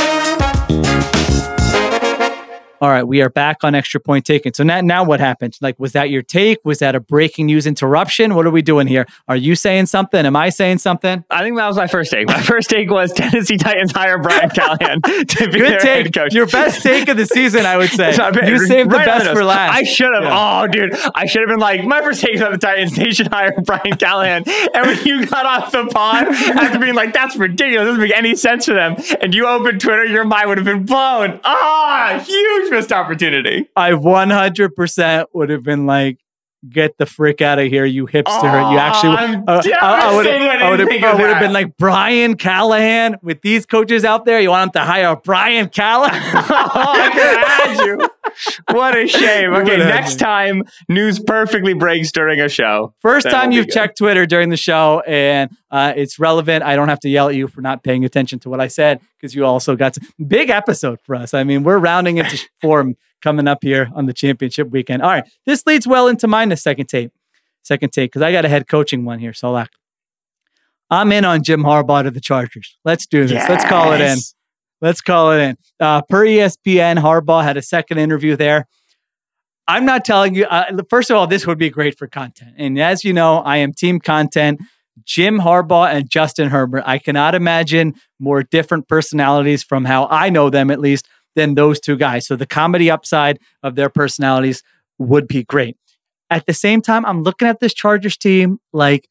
[2.81, 4.55] All right, we are back on extra point taken.
[4.55, 5.55] So now, now what happened?
[5.61, 6.57] Like, was that your take?
[6.65, 8.33] Was that a breaking news interruption?
[8.33, 9.05] What are we doing here?
[9.27, 10.25] Are you saying something?
[10.25, 11.23] Am I saying something?
[11.29, 12.25] I think that was my first take.
[12.27, 15.13] My first take was Tennessee Titans hire Brian Callahan to
[15.51, 16.05] be Good their take.
[16.05, 16.33] head coach.
[16.33, 18.17] Your best take of the season, I would say.
[18.17, 18.49] Bad.
[18.49, 19.37] You saved the Right on best nose.
[19.37, 19.73] for last.
[19.77, 20.23] I should have.
[20.23, 20.61] Yeah.
[20.63, 20.95] Oh, dude.
[21.13, 23.95] I should have been like, my first take on the Titans, they should hire Brian
[23.99, 24.43] Callahan.
[24.73, 28.35] and when you got off the pod, after being like, that's ridiculous, doesn't make any
[28.35, 28.95] sense for them.
[29.21, 31.39] And you opened Twitter, your mind would have been blown.
[31.43, 33.69] Ah, huge missed opportunity.
[33.75, 36.17] I 100% would have been like,
[36.69, 38.71] get the frick out of here, you hipster.
[38.71, 39.15] you actually,
[39.47, 41.41] uh, I, would have, I would didn't have, think I of would have that.
[41.41, 44.39] been like, Brian Callahan with these coaches out there.
[44.39, 46.21] You want him to hire Brian Callahan?
[46.35, 48.09] I could have you.
[48.75, 49.53] What a shame.
[49.53, 52.93] Okay, next time, news perfectly breaks during a show.
[52.99, 53.73] First That time you've good.
[53.73, 56.63] checked Twitter during the show, and uh, it's relevant.
[56.63, 59.01] I don't have to yell at you for not paying attention to what I said
[59.17, 61.33] because you also got some big episode for us.
[61.33, 65.01] I mean, we're rounding into form coming up here on the championship weekend.
[65.01, 66.49] All right, this leads well into mine.
[66.49, 67.11] The second tape,
[67.63, 69.33] second take, because I got a head coaching one here.
[69.33, 69.63] So,
[70.89, 72.77] I'm in on Jim Harbaugh to the Chargers.
[72.83, 73.47] Let's do this.
[73.47, 74.17] Let's call it in.
[74.81, 75.57] Let's call it in.
[75.79, 78.67] Uh, per ESPN, Harbaugh had a second interview there.
[79.67, 80.45] I'm not telling you.
[80.45, 82.55] Uh, first of all, this would be great for content.
[82.57, 84.59] And as you know, I am team content.
[85.05, 86.83] Jim Harbaugh and Justin Herbert.
[86.85, 91.79] I cannot imagine more different personalities from how I know them, at least, than those
[91.79, 92.27] two guys.
[92.27, 94.63] So the comedy upside of their personalities
[94.97, 95.77] would be great.
[96.29, 99.07] At the same time, I'm looking at this Chargers team like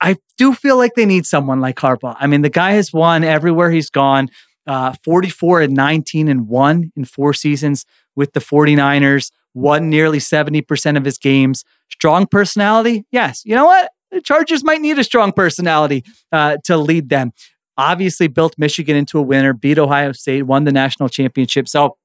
[0.00, 2.16] I do feel like they need someone like Harbaugh.
[2.18, 4.28] I mean, the guy has won everywhere he's gone.
[4.66, 10.96] Uh, 44 and 19 and 1 in four seasons with the 49ers, won nearly 70%
[10.96, 11.64] of his games.
[11.88, 13.06] Strong personality?
[13.10, 13.42] Yes.
[13.44, 13.90] You know what?
[14.10, 17.32] The Chargers might need a strong personality uh, to lead them.
[17.78, 21.68] Obviously, built Michigan into a winner, beat Ohio State, won the national championship.
[21.68, 21.96] So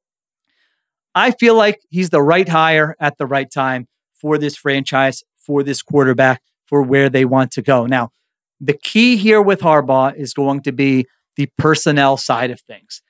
[1.15, 5.63] I feel like he's the right hire at the right time for this franchise, for
[5.63, 7.85] this quarterback, for where they want to go.
[7.87, 8.11] Now,
[8.61, 13.01] the key here with Harbaugh is going to be the personnel side of things.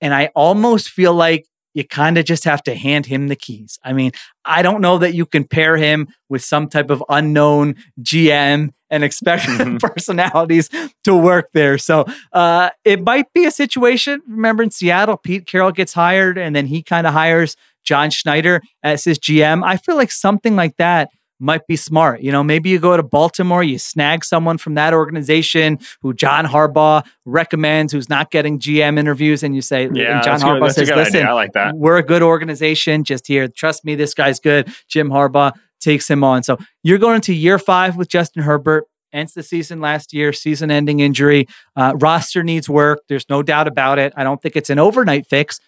[0.00, 3.78] And I almost feel like you kind of just have to hand him the keys.
[3.84, 4.12] I mean,
[4.46, 9.04] I don't know that you can pair him with some type of unknown GM and
[9.04, 9.78] expect Mhm.
[9.94, 10.70] personalities
[11.04, 11.76] to work there.
[11.76, 14.22] So uh, it might be a situation.
[14.26, 18.62] Remember in Seattle, Pete Carroll gets hired and then he kind of hires John Schneider
[18.82, 19.62] as his GM.
[19.62, 22.20] I feel like something like that might be smart.
[22.20, 26.46] You know, maybe you go to Baltimore, you snag someone from that organization who John
[26.46, 30.62] Harbaugh recommends, who's not getting GM interviews, and you say, Yeah, and John that's, good.
[30.62, 31.26] Harbaugh says, listen.
[31.26, 31.74] I like that.
[31.76, 33.04] we're a good organization.
[33.04, 34.68] Just here, trust me, this guy's good.
[34.88, 36.42] Jim Harbaugh takes him on.
[36.42, 38.84] So you're going into year five with Justin Herbert.
[39.12, 41.46] Ends the season last year, season ending injury.
[41.74, 42.98] Uh, roster needs work.
[43.08, 44.12] There's no doubt about it.
[44.16, 45.58] I don't think it's an overnight fix,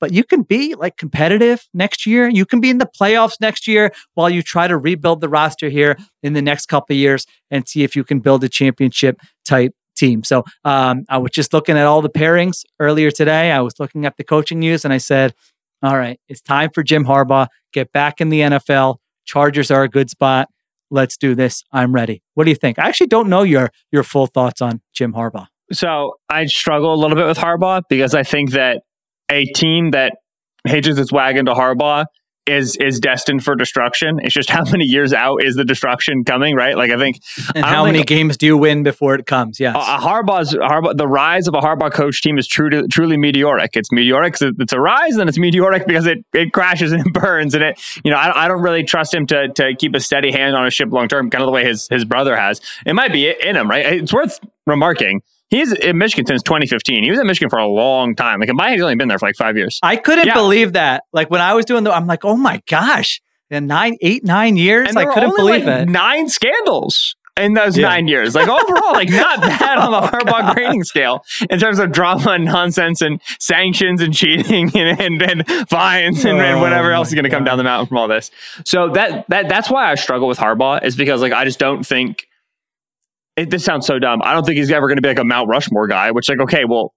[0.00, 2.28] but you can be like competitive next year.
[2.28, 5.68] You can be in the playoffs next year while you try to rebuild the roster
[5.68, 9.74] here in the next couple years and see if you can build a championship type
[9.96, 10.24] team.
[10.24, 13.52] So um, I was just looking at all the pairings earlier today.
[13.52, 15.34] I was looking at the coaching news and I said,
[15.82, 17.48] all right, it's time for Jim Harbaugh.
[17.72, 18.96] Get back in the NFL.
[19.24, 20.48] Chargers are a good spot.
[20.90, 21.62] Let's do this.
[21.72, 22.22] I'm ready.
[22.34, 22.78] What do you think?
[22.78, 25.46] I actually don't know your your full thoughts on Jim Harbaugh.
[25.72, 28.82] So I struggle a little bit with Harbaugh because I think that
[29.30, 30.16] a team that
[30.66, 32.04] hitches its wagon to Harbaugh
[32.46, 34.18] is is destined for destruction.
[34.22, 36.76] It's just how many years out is the destruction coming, right?
[36.76, 37.18] Like I think
[37.54, 39.60] And I how don't many think- games do you win before it comes?
[39.60, 39.76] Yes.
[39.76, 43.72] a, Harbaugh's Harbaugh, the rise of a Harbaugh coach team is true to, truly meteoric.
[43.74, 44.36] It's meteoric.
[44.40, 47.78] It's a rise, and it's meteoric because it, it crashes and it burns, and it
[48.04, 50.66] you know I, I don't really trust him to to keep a steady hand on
[50.66, 52.60] a ship long term, kind of the way his his brother has.
[52.86, 53.84] It might be in him, right?
[53.86, 55.20] It's worth remarking.
[55.50, 57.02] He's in Michigan since 2015.
[57.02, 58.40] He was in Michigan for a long time.
[58.40, 59.78] Like, he's only been there for like five years.
[59.82, 60.34] I couldn't Yeah.
[60.34, 61.02] believe that.
[61.12, 64.56] Like when I was doing the, I'm like, oh my gosh, in nine, eight, nine
[64.56, 65.88] years, And I couldn't believe like it.
[65.88, 67.16] nine scandals.
[67.36, 67.88] in those Yeah.
[67.88, 68.34] nine years.
[68.34, 72.32] Like overall, like not bad on the oh, Harbaugh grading scale in terms of drama
[72.32, 77.08] and nonsense and sanctions and cheating and, and, and fines and, and Oh whatever else
[77.08, 78.30] is going to come down the mountain from all this.
[78.66, 81.86] So that that that's why I struggle with Harbaugh is because like I just don't
[81.86, 82.26] think
[83.36, 84.20] it, this sounds so dumb.
[84.22, 86.10] I don't think he's ever going to be like a Mount Rushmore guy.
[86.10, 86.94] Which like okay, well.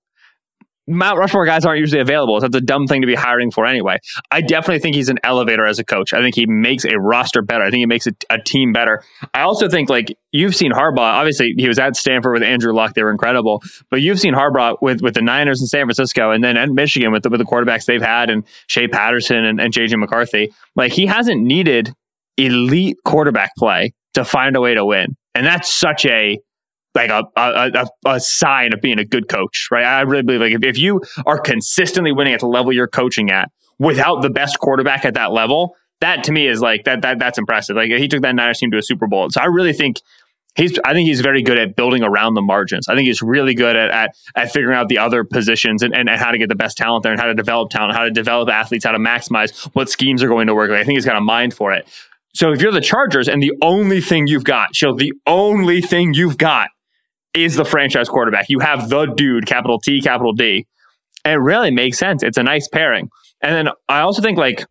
[0.85, 2.41] Mount Rushmore guys aren't usually available.
[2.41, 3.99] So that's a dumb thing to be hiring for anyway.
[4.31, 6.11] I definitely think he's an elevator as a coach.
[6.11, 7.63] I think he makes a roster better.
[7.63, 9.01] I think he makes a, a team better.
[9.33, 10.99] I also think like you've seen Harbaugh.
[10.99, 12.95] Obviously, he was at Stanford with Andrew Luck.
[12.95, 13.63] They were incredible.
[13.89, 17.13] But you've seen Harbaugh with with the Niners in San Francisco, and then at Michigan
[17.13, 20.51] with the, with the quarterbacks they've had, and Shea Patterson and, and JJ McCarthy.
[20.75, 21.93] Like he hasn't needed
[22.37, 26.39] elite quarterback play to find a way to win, and that's such a
[26.95, 29.83] like a, a, a, sign of being a good coach, right?
[29.83, 33.31] I really believe like if, if you are consistently winning at the level you're coaching
[33.31, 37.17] at without the best quarterback at that level, that to me is like that that
[37.17, 37.75] that's impressive.
[37.75, 39.29] Like he took that Niners team to a Super Bowl.
[39.31, 39.97] So I really think
[40.55, 42.87] he's I think he's very good at building around the margins.
[42.87, 46.09] I think he's really good at at, at figuring out the other positions and, and,
[46.09, 48.11] and how to get the best talent there and how to develop talent, how to
[48.11, 50.69] develop athletes, how to maximize what schemes are going to work.
[50.69, 51.87] Like, I think he's got a mind for it.
[52.33, 56.13] So if you're the Chargers and the only thing you've got, show the only thing
[56.13, 56.69] you've got
[57.33, 58.45] is the franchise quarterback.
[58.49, 60.67] You have the dude, capital T, capital D.
[61.25, 62.23] It really makes sense.
[62.23, 63.09] It's a nice pairing.
[63.41, 64.65] And then I also think like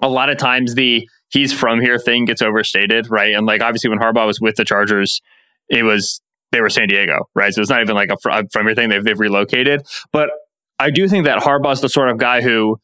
[0.00, 3.34] a lot of times the he's from here thing gets overstated, right?
[3.34, 5.20] And like obviously when Harbaugh was with the Chargers,
[5.68, 6.20] it was
[6.52, 7.52] they were San Diego, right?
[7.52, 8.88] So it's not even like a fr- from here thing.
[8.88, 9.82] They've they've relocated.
[10.12, 10.30] But
[10.78, 12.78] I do think that Harbaugh's the sort of guy who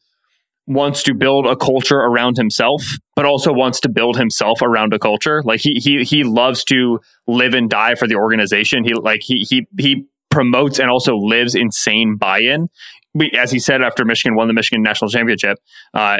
[0.67, 2.83] wants to build a culture around himself,
[3.15, 5.41] but also wants to build himself around a culture.
[5.43, 8.83] Like he he he loves to live and die for the organization.
[8.83, 12.67] He like he he he promotes and also lives insane buy-in.
[13.13, 15.57] We, as he said after Michigan won the Michigan national championship,
[15.93, 16.17] uh,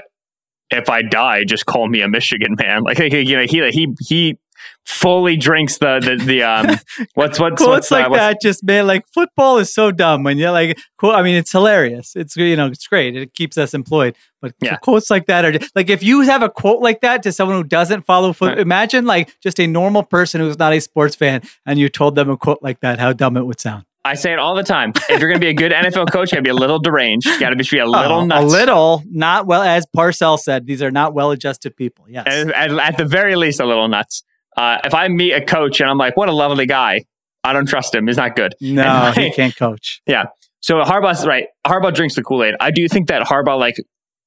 [0.69, 2.83] if I die, just call me a Michigan man.
[2.85, 4.37] Like you know, he he he
[4.85, 6.67] fully drinks the the, the um
[7.15, 10.23] what's what's quotes what's, uh, like what's that just man like football is so dumb
[10.23, 13.57] when you're like cool i mean it's hilarious it's you know it's great it keeps
[13.57, 14.75] us employed but Yeah.
[14.77, 17.63] quotes like that are like if you have a quote like that to someone who
[17.63, 18.59] doesn't follow foot Right.
[18.59, 22.29] imagine like just a normal person who's not a sports fan and you told them
[22.29, 24.93] a quote like that how dumb it would sound I say it all the time.
[25.09, 26.77] If you're going to be a good NFL coach, you got to be a little
[26.77, 27.25] deranged.
[27.25, 28.43] You got to be a little Oh, nuts.
[28.43, 32.51] a little not well as Parcells said these are not well adjusted people yes at,
[32.51, 34.21] at, at the very least, a little nuts.
[34.55, 37.05] Uh, if I meet a coach and I'm like, what a lovely guy,
[37.43, 38.07] I don't trust him.
[38.07, 38.55] He's not good.
[38.61, 40.25] no And he can't coach Yeah.
[40.61, 41.47] So Harbaugh's right.
[41.67, 42.55] Harbaugh drinks the Kool Aid.
[42.59, 43.75] I do think that Harbaugh, like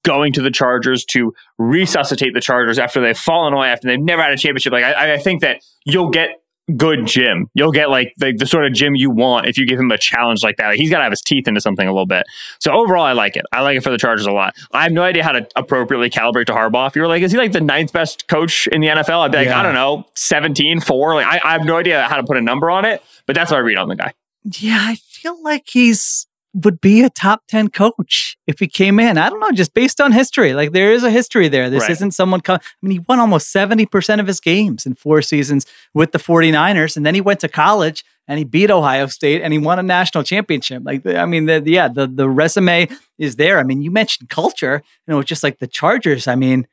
[0.05, 4.23] going to the Chargers to resuscitate the Chargers after they've fallen away, after they've never
[4.23, 4.73] had a championship.
[4.73, 6.31] Like I, I think that you'll get
[6.77, 7.49] good Jim.
[7.55, 9.99] You'll get like the, the sort of Jim you want if you give him a
[9.99, 10.69] challenge like that.
[10.69, 12.25] Like, he's got to have his teeth into something a little bit.
[12.61, 13.45] So overall, I like it.
[13.53, 14.55] I like it for the Chargers a lot.
[14.73, 16.87] I have no idea how to appropriately calibrate to Harbaugh.
[16.89, 19.21] If you were like, is he like the ninth best coach in the NFL?
[19.21, 19.59] I'd be like, Yeah.
[19.61, 21.15] I don't know, 17, 4.
[21.15, 23.51] Like I, I have no idea how to put a number on it, but that's
[23.51, 24.13] what I read on the guy.
[24.45, 26.27] yeah, I feel like he's
[26.65, 29.19] would be a top 10 coach if he came in.
[29.19, 30.55] I don't know, just based on history.
[30.55, 31.71] Like there is a history there.
[31.71, 31.91] This Right.
[31.91, 35.67] isn't someone co- I mean, he won almost 70% of his games in four seasons
[35.95, 39.53] with the 49ers and then he went to college and he beat Ohio State and
[39.53, 40.83] he won a national championship.
[40.85, 43.59] Like I mean, the, yeah, the the resume is there.
[43.59, 46.27] I mean, you mentioned culture, you know, just like the Chargers.
[46.29, 46.67] I mean,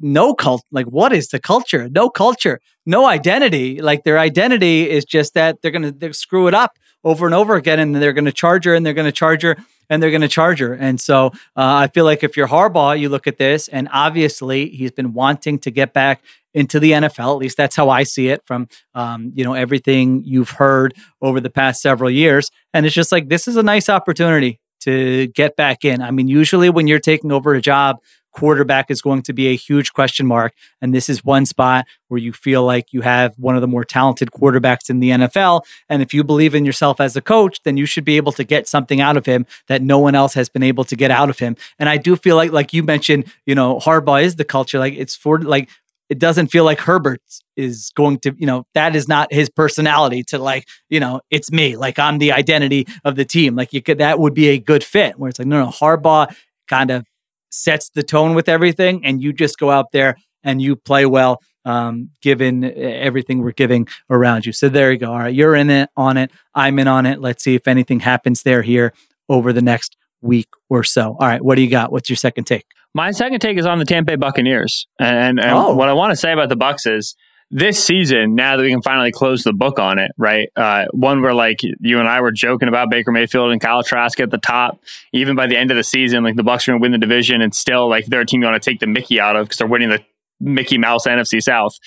[0.00, 5.04] no cult like what is the culture no culture no identity like their identity is
[5.04, 8.64] just that they're gonna screw it up over and over again and they're gonna charge
[8.64, 9.56] her and they're gonna charge her
[9.90, 13.08] and they're gonna charge her and so uh, i feel like if you're harbaugh you
[13.08, 16.22] look at this and obviously he's been wanting to get back
[16.54, 17.34] into the NFL.
[17.34, 21.40] At least that's how I see it from um, you know everything you've heard over
[21.40, 22.50] the past several years.
[22.74, 26.02] And it's just like this is a nice opportunity to get back in.
[26.02, 27.98] I mean, usually when you're taking over a job,
[28.32, 30.54] quarterback is going to be a huge question mark.
[30.80, 33.84] And this is one spot where you feel like you have one of the more
[33.84, 35.62] talented quarterbacks in the NFL.
[35.88, 38.44] And if you believe in yourself as a coach, then you should be able to
[38.44, 41.30] get something out of him that no one else has been able to get out
[41.30, 41.56] of him.
[41.78, 44.78] And I do feel like, like you mentioned, you know, Harbaugh is the culture.
[44.78, 45.68] Like it's for like,
[46.08, 47.20] it doesn't feel like Herbert
[47.56, 51.52] is going to, you know, that is not his personality to like, you know, it's
[51.52, 53.54] me, like I'm the identity of the team.
[53.56, 56.34] Like you could, that would be a good fit where it's like, no, no, Harbaugh
[56.66, 57.04] kind of
[57.50, 61.40] sets the tone with everything and you just go out there and you play well
[61.64, 64.52] um, given everything we're giving around you.
[64.52, 65.12] So there you go.
[65.12, 66.30] All right, you're in it on it.
[66.54, 67.20] I'm in on it.
[67.20, 68.94] Let's see if anything happens there here
[69.28, 71.16] over the next week or so.
[71.20, 71.92] All right, what do you got?
[71.92, 72.64] What's your second take?
[72.94, 75.74] My second take is on the Tampa Bay Buccaneers, and, and Oh.
[75.74, 77.14] what I want to say about the Bucks is
[77.50, 78.34] this season.
[78.34, 80.48] Now that we can finally close the book on it, right?
[80.54, 84.20] Uh, one where like you and I were joking about Baker Mayfield and Kyle Trask
[84.20, 84.80] at the top.
[85.12, 86.98] Even by the end of the season, like the Bucks are going to win the
[86.98, 89.46] division, and still like they're a team you want to take the Mickey out of
[89.46, 90.04] because they're winning the
[90.40, 91.78] Mickey Mouse NFC South.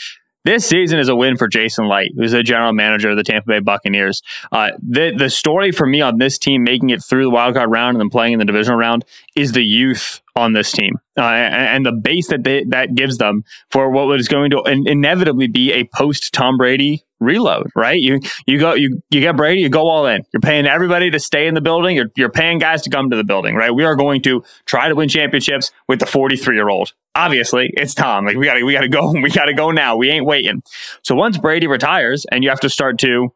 [0.43, 3.47] this season is a win for Jason Licht, who's the general manager of the Tampa
[3.47, 4.23] Bay Buccaneers.
[4.51, 7.69] Uh, the the story for me on this team making it through the wild card
[7.69, 9.05] round and then playing in the divisional round
[9.35, 13.43] is the youth on this team uh, and, the base that they, that gives them
[13.69, 17.99] for what was going to in- inevitably be a post Tom Brady reload, right?
[17.99, 20.23] You you go you you get Brady, you go all in.
[20.33, 21.95] You're paying everybody to stay in the building.
[21.95, 23.73] You're you're paying guys to come to the building, right?
[23.73, 26.93] We are going to try to win championships with the 43 year old.
[27.15, 28.25] Obviously, it's Tom.
[28.25, 29.13] Like we got to we got to go.
[29.21, 29.97] We got to go now.
[29.97, 30.63] We ain't waiting.
[31.03, 33.31] So once Brady retires, and you have to start to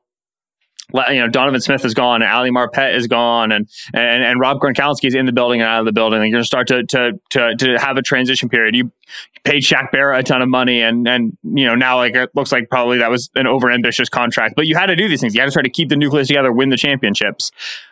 [0.93, 4.59] you know, Donovan Smith is gone, and Ali Marpet is gone, and and and Rob
[4.59, 6.21] Gronkowski is in the building and out of the building.
[6.21, 8.75] And you're going to start to to to to have a transition period.
[8.75, 8.91] You
[9.43, 12.51] paid Shaq Barrett a ton of money, and and you know now like it looks
[12.51, 15.33] like probably that was an over ambitious contract, but you had to do these things.
[15.33, 17.51] You had to try to keep the nucleus together, win the championships.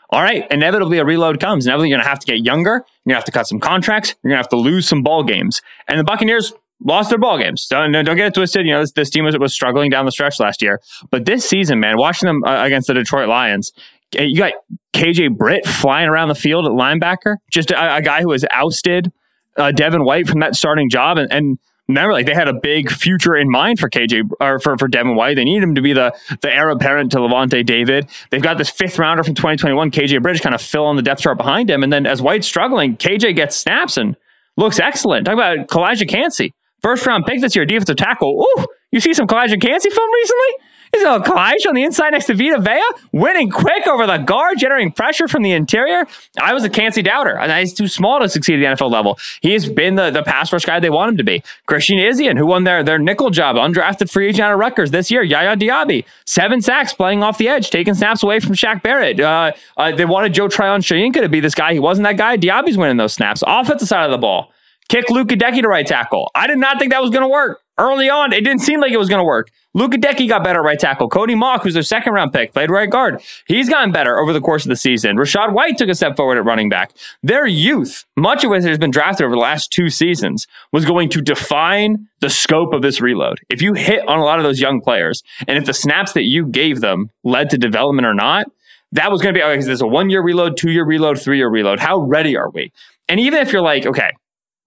[0.09, 1.65] All right, inevitably a reload comes.
[1.65, 2.71] Inevitably, you're going to have to get younger.
[2.71, 4.13] You're going to have to cut some contracts.
[4.21, 5.61] You're going to have to lose some ball games.
[5.87, 7.67] And the Buccaneers lost their ball games.
[7.69, 8.65] Don't, don't get it twisted.
[8.65, 10.79] You know, this, this team was, was struggling down the stretch last year.
[11.11, 13.71] But this season, man, watching them uh, against the Detroit Lions,
[14.15, 14.53] eh, you got
[14.93, 19.11] KJ Britt flying around the field at linebacker, just a, a guy who has ousted
[19.57, 21.17] uh, Devin White from that starting job.
[21.17, 21.57] And, and
[21.87, 25.15] remember, like they had a big future in mind for KJ or for, for Devin
[25.15, 25.35] White.
[25.35, 28.09] They need him to be the the heir apparent to Lavonte David.
[28.29, 31.21] They've got this fifth rounder from 2021, KJ Britt, kind of fill on the depth
[31.21, 31.83] chart behind him.
[31.83, 34.15] And then as White's struggling, KJ gets snaps and
[34.57, 35.25] looks excellent.
[35.25, 36.53] Talk about Calijah Kancey.
[36.83, 38.45] First round pick this year, defensive tackle.
[38.45, 40.67] Ooh, you see some Calijah Kancey film recently?
[40.93, 44.59] He's a Calijah on the inside next to Vita Vea, winning quick over the guard,
[44.59, 46.05] generating pressure from the interior.
[46.39, 47.35] I was a Kancey doubter.
[47.35, 49.17] and He's too small to succeed at the NFL level.
[49.41, 51.41] He's been the, the pass rush guy they want him to be.
[51.65, 55.09] Christian Izien, who won their, their nickel job, undrafted free agent out of Rutgers this
[55.09, 55.23] year.
[55.23, 59.19] Yaya Diaby, seven sacks playing off the edge, taking snaps away from Shaq Barrett.
[59.19, 61.73] Uh, uh, they wanted Joe Tryon-Shoyinka to be this guy.
[61.73, 62.37] He wasn't that guy.
[62.37, 63.41] Diaby's winning those snaps.
[63.47, 64.51] Offensive side of the ball.
[64.93, 66.29] Kick Luke Goedeke to right tackle.
[66.35, 67.61] I did not think that was going to work.
[67.79, 69.49] Early on, it didn't seem like it was going to work.
[69.73, 71.09] Luke Goedeke got better right tackle.
[71.09, 73.19] Cody Mauch, who's their second round pick, played right guard.
[73.47, 75.17] He's gotten better over the course of the season.
[75.17, 76.91] Rachaad White took a step forward at running back.
[77.23, 81.09] Their youth, much of which has been drafted over the last two seasons, was going
[81.09, 83.39] to define the scope of this reload.
[83.49, 86.25] If you hit on a lot of those young players, and if the snaps that
[86.25, 88.45] you gave them led to development or not,
[88.91, 91.19] that was going to be, okay, is this a one year reload, two year reload,
[91.19, 91.79] three year reload?
[91.79, 92.71] How ready are we?
[93.09, 94.11] And even if you're like, okay,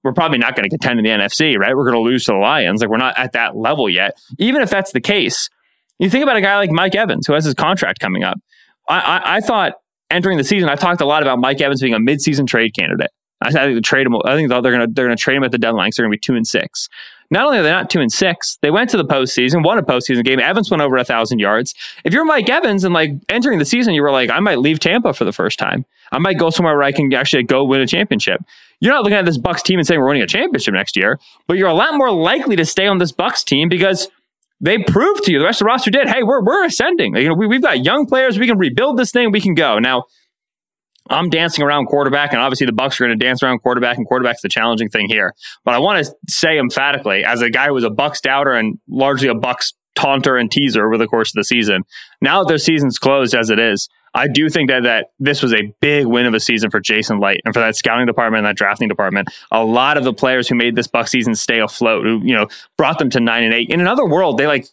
[0.06, 1.76] we're probably not going to contend in the NFC, right?
[1.76, 2.80] We're going to lose to the Lions.
[2.80, 4.16] Like we're not at that level yet.
[4.38, 5.50] Even if that's the case,
[5.98, 8.38] you think about a guy like Mike Evans who has his contract coming up.
[8.88, 9.74] I, I, I thought
[10.10, 13.10] entering the season, I talked a lot about Mike Evans being a midseason trade candidate.
[13.42, 14.16] I think the trade him.
[14.24, 15.92] I think they're going to they're going to trade him at the deadline.
[15.92, 16.88] So they're going to be two and six.
[17.30, 19.82] Not only are they not two and six, they went to the postseason, won a
[19.82, 20.38] postseason game.
[20.38, 21.74] Evans went over a thousand yards.
[22.04, 24.78] If you're Mike Evans and like entering the season, you were like, I might leave
[24.78, 25.84] Tampa for the first time.
[26.12, 28.40] I might go somewhere where I can actually go win a championship.
[28.80, 31.18] You're not looking at this Bucks team and saying we're winning a championship next year,
[31.46, 34.08] but you're a lot more likely to stay on this Bucks team because
[34.60, 37.16] they proved to you, the rest of the roster did, hey, we're we're ascending.
[37.16, 39.78] You know, we, we've got young players, we can rebuild this thing, we can go.
[39.78, 40.04] Now,
[41.08, 44.06] I'm dancing around quarterback, and obviously the Bucks are going to dance around quarterback, and
[44.06, 45.34] quarterback's the challenging thing here.
[45.64, 48.78] But I want to say emphatically, as a guy who was a Bucks doubter and
[48.88, 51.82] largely a Bucks taunter and teaser over the course of the season,
[52.20, 55.52] now that their season's closed as it is, I do think that that this was
[55.52, 58.46] a big win of a season for Jason Licht and for that scouting department and
[58.46, 59.28] that drafting department.
[59.52, 62.48] A lot of the players who made this Buck season stay afloat, who you know
[62.78, 63.68] brought them to nine and eight.
[63.70, 64.66] In another world, they like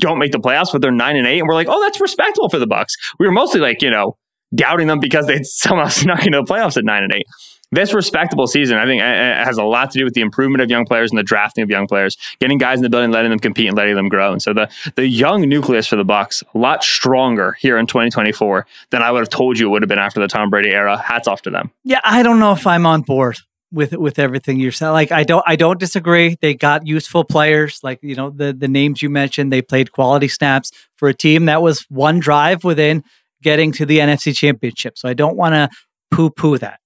[0.00, 2.48] don't make the playoffs, but they're nine and eight, and we're like, oh, that's respectable
[2.48, 2.94] for the Bucks.
[3.18, 4.18] We were mostly like, you know,
[4.54, 7.26] doubting them because they somehow snuck into the playoffs at nine and eight.
[7.74, 10.62] This respectable season, I think, uh, uh, has a lot to do with the improvement
[10.62, 13.30] of young players and the drafting of young players, getting guys in the building, letting
[13.30, 14.32] them compete, and letting them grow.
[14.32, 18.66] And so the the young nucleus for the Bucks a lot stronger here in 2024
[18.90, 20.96] than I would have told you it would have been after the Tom Brady era.
[20.96, 21.72] Hats off to them.
[21.82, 23.38] Yeah, I don't know if I'm on board
[23.72, 24.92] with with everything you're saying.
[24.92, 26.36] Like I don't I don't disagree.
[26.40, 29.52] They got useful players, like you know the the names you mentioned.
[29.52, 33.02] They played quality snaps for a team that was one drive within
[33.42, 34.96] getting to the NFC Championship.
[34.96, 35.68] So I don't want to
[36.10, 36.78] poo poo that.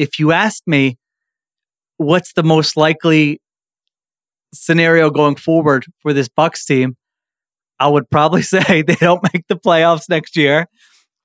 [0.00, 0.96] If you ask me,
[1.98, 3.38] what's the most likely
[4.54, 6.96] scenario going forward for this Bucks team,
[7.78, 10.66] I would probably say they don't make the playoffs next year.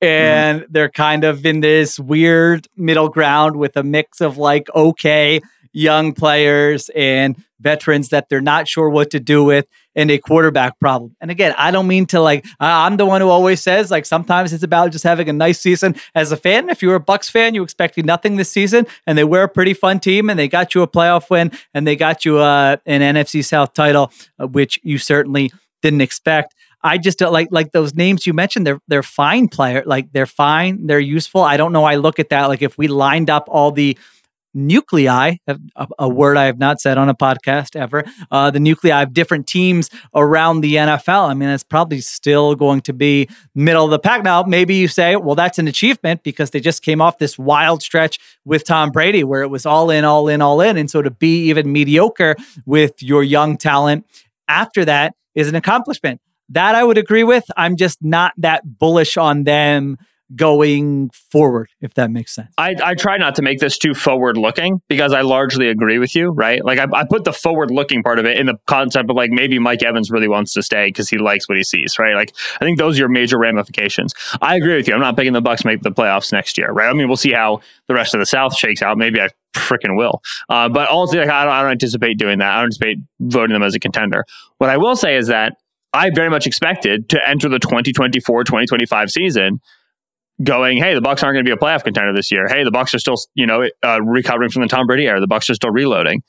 [0.01, 0.71] And mm-hmm.
[0.73, 5.39] they're kind of in this weird middle ground with a mix of like, okay,
[5.71, 9.65] young players and veterans that they're not sure what to do with
[9.95, 11.15] and a quarterback problem.
[11.21, 14.53] And again, I don't mean to like I'm the one who always says like sometimes
[14.53, 16.69] it's about just having a nice season as a fan.
[16.69, 19.73] If you're a Bucks fan, you expected nothing this season and they were a pretty
[19.73, 23.01] fun team and they got you a playoff win and they got you uh, an
[23.01, 26.55] NFC South title, uh, which you certainly didn't expect.
[26.83, 28.67] I just like like those names you mentioned.
[28.67, 31.41] They're they're fine player, like they're fine, they're useful.
[31.41, 31.83] I don't know.
[31.83, 33.97] I look at that like if we lined up all the
[34.56, 35.60] nuclei, a,
[35.99, 39.45] a word I have not said on a podcast ever, uh, the nuclei of different
[39.45, 41.30] teams around the NFL.
[41.30, 44.24] I mean, it's probably still going to be middle of the pack.
[44.24, 47.84] Now, maybe you say, well, that's an achievement because they just came off this wild
[47.84, 50.78] stretch with Tom Brady where it was all in, all in, all in.
[50.78, 52.36] And so to be even mediocre
[52.66, 54.06] with your young talent
[54.47, 56.22] after that is an accomplishment.
[56.49, 57.43] That I would agree with.
[57.58, 59.97] I'm just not that bullish on them
[60.36, 62.51] going forward, if that makes sense.
[62.57, 66.15] I, I try not to make this too forward looking because I largely agree with
[66.15, 66.63] you, right?
[66.63, 69.30] Like I, I put the forward looking part of it in the concept of like
[69.32, 72.15] maybe Mike Evans really wants to stay because he likes what he sees, right?
[72.15, 74.13] Like I think those are your major ramifications.
[74.41, 74.95] I agree with you.
[74.95, 76.89] I'm not picking the Bucs make the playoffs next year, right?
[76.89, 78.97] I mean, we'll see how the rest of the South shakes out.
[78.97, 80.21] Maybe I freaking will.
[80.49, 82.51] Uh, but honestly, like, I, don't, I don't anticipate doing that.
[82.51, 84.26] I don't anticipate voting them as a contender.
[84.57, 85.57] What I will say is that
[85.93, 89.61] I very much expected to enter the 2024 2025 season
[90.43, 92.47] going, hey, the Bucks aren't going to be a playoff contender this year.
[92.47, 95.19] Hey, the Bucks are still, you know, uh, recovering from the Tom Brady era.
[95.19, 96.23] The Bucks are still reloading.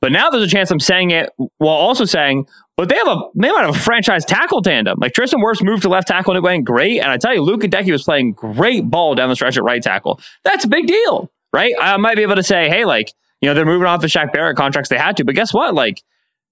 [0.00, 2.46] But now there's a chance I'm saying it while also saying,
[2.76, 4.98] but they have a they might have a franchise tackle tandem.
[5.00, 7.00] Like Tristan Wirfs moved to left tackle and it went great.
[7.00, 9.82] And I tell you, Luke Goedeke was playing great ball down the stretch at right
[9.82, 10.20] tackle.
[10.44, 11.74] That's a big deal, right?
[11.80, 14.32] I might be able to say, hey, like, you know, they're moving off the Shaq
[14.32, 15.74] Barrett contracts they had to, but guess what?
[15.74, 16.02] Like,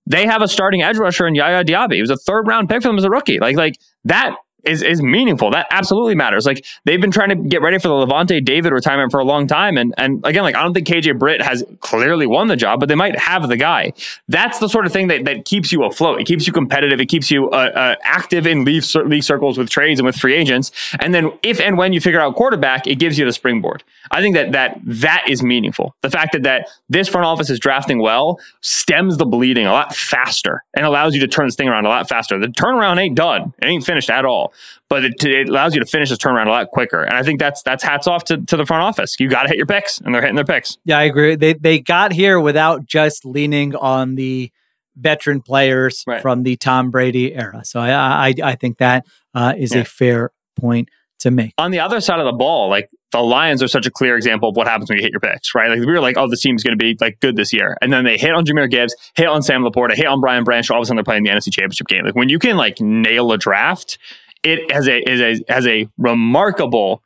[0.06, 1.94] they have a starting edge rusher in Yaya Diaby.
[1.94, 3.38] He was a third round pick for them as a rookie.
[3.38, 4.34] Like, like that
[4.66, 5.50] is is meaningful.
[5.50, 6.46] That absolutely matters.
[6.46, 9.46] Like they've been trying to get ready for the Lavonte David retirement for a long
[9.46, 12.80] time, and and again, like I don't think KJ Britt has clearly won the job,
[12.80, 13.92] but they might have the guy.
[14.28, 16.20] That's the sort of thing that, that keeps you afloat.
[16.20, 17.00] It keeps you competitive.
[17.00, 20.34] It keeps you uh, uh, active in league, league circles with trades and with free
[20.34, 20.72] agents.
[21.00, 23.84] And then if and when you figure out quarterback, it gives you the springboard.
[24.10, 25.94] I think that that that is meaningful.
[26.02, 29.94] The fact that that this front office is drafting well stems the bleeding a lot
[29.94, 32.38] faster and allows you to turn this thing around a lot faster.
[32.38, 33.52] The turnaround ain't done.
[33.58, 34.53] It ain't finished at all
[34.88, 37.02] but it, it, allows you to finish this turnaround a lot quicker.
[37.02, 39.16] And I think that's that's hats off to, to the front office.
[39.18, 40.78] You got to hit your picks, and they're hitting their picks.
[40.84, 41.36] Yeah, I agree.
[41.36, 44.50] They they got here without just leaning on the
[44.96, 46.22] veteran players right.
[46.22, 47.64] from the Tom Brady era.
[47.64, 49.80] So I I, I think that uh, is yeah.
[49.80, 50.88] a fair point
[51.20, 51.52] to make.
[51.58, 54.48] On the other side of the ball, like the Lions are such a clear example
[54.48, 55.70] of what happens when you hit your picks, right?
[55.70, 57.92] Like we were like, oh, this team's going to be like good this year, and
[57.92, 60.68] then they hit on Jahmyr Gibbs, hit on Sam LaPorta, hit on Brian Branch.
[60.70, 62.04] All of a sudden, they're playing the NFC Championship game.
[62.04, 63.98] Like when you can like nail a draft,
[64.44, 67.02] it has a is a has a remarkable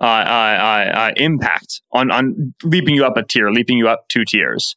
[0.00, 4.24] uh, uh, uh, impact on on leaping you up a tier, leaping you up two
[4.24, 4.76] tiers.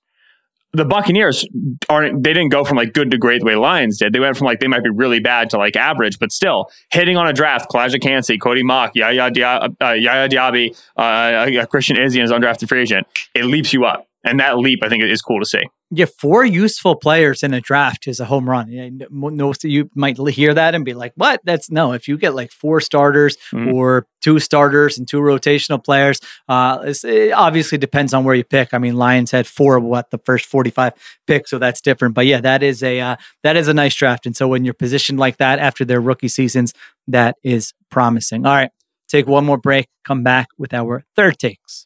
[0.74, 1.46] The Buccaneers
[1.90, 4.14] aren't they didn't go from like good to great the way Lions did.
[4.14, 7.18] They went from like they might be really bad to like average, but still hitting
[7.18, 7.70] on a draft.
[7.70, 12.70] Calijah Kancey, Cody Mauch, Yaya, Dia, uh, Yaya Diaby, uh, uh, Christian Izzy as undrafted
[12.70, 13.06] free agent.
[13.36, 15.64] It leaps you up, and that leap I think is cool to see
[15.94, 19.02] yeah, four useful players in a draft is a home run.
[19.10, 21.92] Most you might hear that and be like, "What?" That's no.
[21.92, 23.74] If you get like four starters mm.
[23.74, 28.74] or two starters and two rotational players, uh, it obviously depends on where you pick.
[28.74, 30.94] I mean, Lions had four of what the first forty-five
[31.28, 32.16] picks, so that's different.
[32.16, 34.26] But yeah, that is a uh, that is a nice draft.
[34.26, 36.74] And so when you're positioned like that after their rookie seasons,
[37.10, 38.46] that is promising.
[38.46, 38.72] All right,
[39.10, 39.90] take one more break.
[40.06, 41.86] Come back with our third takes.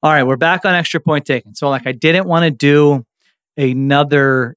[0.00, 1.54] All right, we're back on extra point taken.
[1.54, 3.04] So, like, I didn't want to do
[3.56, 4.54] another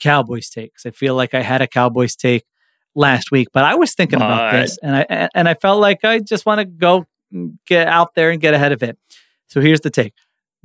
[0.00, 2.44] Cowboys take because I feel like I had a Cowboys take
[2.94, 6.18] last week, but I was thinking about this, and I and I felt like I
[6.18, 7.06] just want to go
[7.66, 8.98] get out there and get ahead of it.
[9.46, 10.14] So here's the take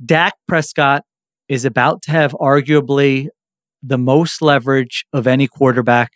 [0.04, 1.04] Dak Prescott
[1.48, 3.28] is about to have arguably
[3.82, 6.12] the most leverage of any quarterback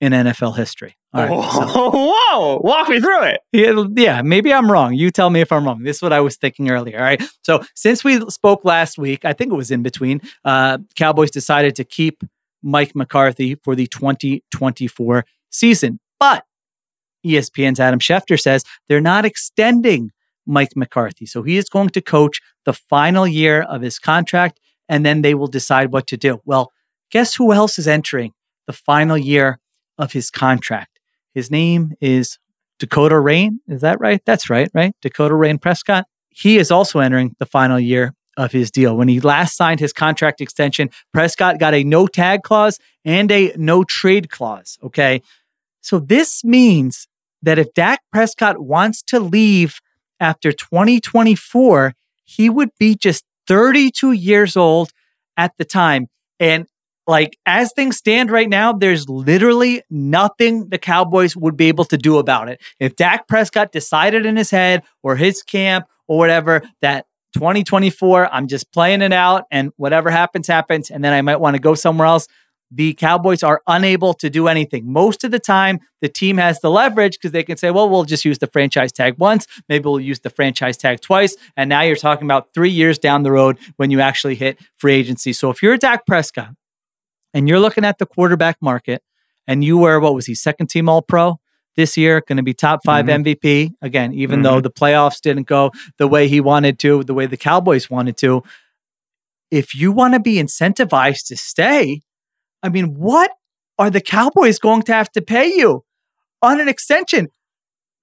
[0.00, 0.96] in NFL history.
[1.14, 1.90] Right, so-
[2.32, 2.60] Whoa!
[2.62, 3.40] Walk me through it.
[3.52, 4.94] yeah, yeah, maybe I'm wrong.
[4.94, 5.82] You tell me if I'm wrong.
[5.82, 6.98] This is what I was thinking earlier.
[6.98, 7.22] All right.
[7.42, 11.76] So since we spoke last week, I think it was in between, uh, Cowboys decided
[11.76, 12.22] to keep
[12.62, 16.00] Mike McCarthy for the 2024 season.
[16.18, 16.44] But
[17.24, 20.10] ESPN's Adam Schefter says they're not extending
[20.46, 21.26] Mike McCarthy.
[21.26, 25.34] So he is going to coach the final year of his contract and then they
[25.34, 26.40] will decide what to do.
[26.44, 26.72] Well,
[27.10, 28.32] guess who else is entering
[28.66, 29.58] the final year
[29.98, 30.93] of his contract?
[31.34, 32.38] His name is
[32.78, 33.60] Dakota Rain.
[33.68, 34.20] Is that right?
[34.24, 34.94] That's right, right?
[35.02, 36.06] Dakota Rain Prescott.
[36.30, 38.96] He is also entering the final year of his deal.
[38.96, 43.52] When he last signed his contract extension, Prescott got a no tag clause and a
[43.56, 44.78] no trade clause.
[44.82, 45.22] Okay.
[45.80, 47.06] So this means
[47.42, 49.80] that if Dak Prescott wants to leave
[50.18, 54.90] after 2024, he would be just 32 years old
[55.36, 56.08] at the time.
[56.40, 56.66] And
[57.06, 61.98] like as things stand right now, there's literally nothing the Cowboys would be able to
[61.98, 62.60] do about it.
[62.80, 68.46] If Dak Prescott decided in his head or his camp or whatever that 2024, I'm
[68.46, 70.90] just playing it out and whatever happens, happens.
[70.90, 72.26] And then I might want to go somewhere else.
[72.70, 74.90] The Cowboys are unable to do anything.
[74.90, 78.04] Most of the time, the team has the leverage because they can say, well, we'll
[78.04, 79.46] just use the franchise tag once.
[79.68, 81.36] Maybe we'll use the franchise tag twice.
[81.56, 84.94] And now you're talking about three years down the road when you actually hit free
[84.94, 85.32] agency.
[85.32, 86.54] So if you're Dak Prescott
[87.34, 89.02] and you're looking at the quarterback market
[89.46, 91.38] and you were, what was he, second team All Pro
[91.76, 93.72] this year, going to be top 5 MVP.
[93.82, 97.36] Again, even though the playoffs didn't go the way he wanted to, the way the
[97.36, 98.42] Cowboys wanted to.
[99.50, 102.02] If you want to be incentivized to stay,
[102.62, 103.32] I mean, what
[103.78, 105.84] are the Cowboys going to have to pay you
[106.40, 107.28] on an extension?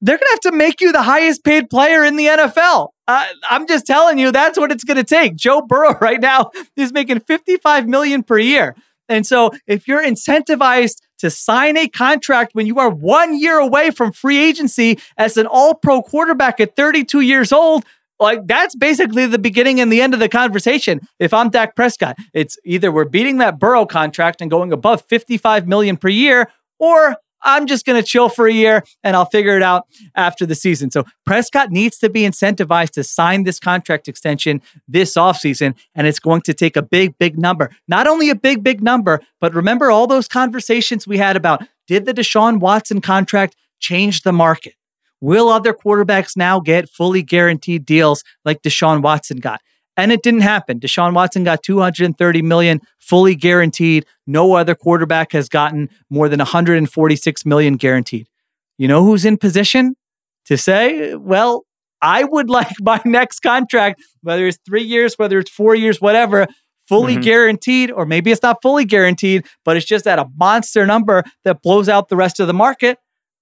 [0.02, 2.90] They're going to have to make you the highest paid player in the NFL.
[3.08, 5.36] Uh, I'm just telling you, that's what it's going to take.
[5.36, 8.76] Joe Burrow right now is making 55 million per year.
[9.12, 13.92] And so if you're incentivized to sign a contract when you are one year away
[13.92, 17.86] from free agency as an all pro quarterback at 32 years old,
[18.20, 21.02] like that's basically the beginning and the end of the conversation.
[21.20, 25.68] If I'm Dak Prescott, it's either we're beating that Burrow contract and going above 55
[25.68, 26.50] million per year,
[26.80, 30.46] or I'm just going to chill for a year and I'll figure it out after
[30.46, 30.92] the season.
[30.92, 35.76] So Prescott needs to be incentivized to sign this contract extension this offseason.
[35.96, 37.70] And it's going to take a big, big number.
[37.88, 42.06] Not only a big, big number, but remember all those conversations we had about did
[42.06, 44.76] the Deshaun Watson contract change the market?
[45.20, 49.62] Will other quarterbacks now get fully guaranteed deals like Deshaun Watson got?
[49.98, 50.80] And it didn't happen.
[50.80, 54.06] Deshaun Watson got 230 million fully guaranteed.
[54.26, 58.28] No other quarterback has gotten more than 146 million guaranteed.
[58.78, 59.96] You know who's in position
[60.46, 61.66] to say, well,
[62.02, 66.48] I would like my next contract, whether it's three years, whether it's four years, whatever,
[66.88, 67.24] fully Mhm.
[67.24, 71.62] guaranteed, or maybe it's not fully guaranteed, but it's just at a monster number that
[71.62, 72.98] blows out the rest of the market.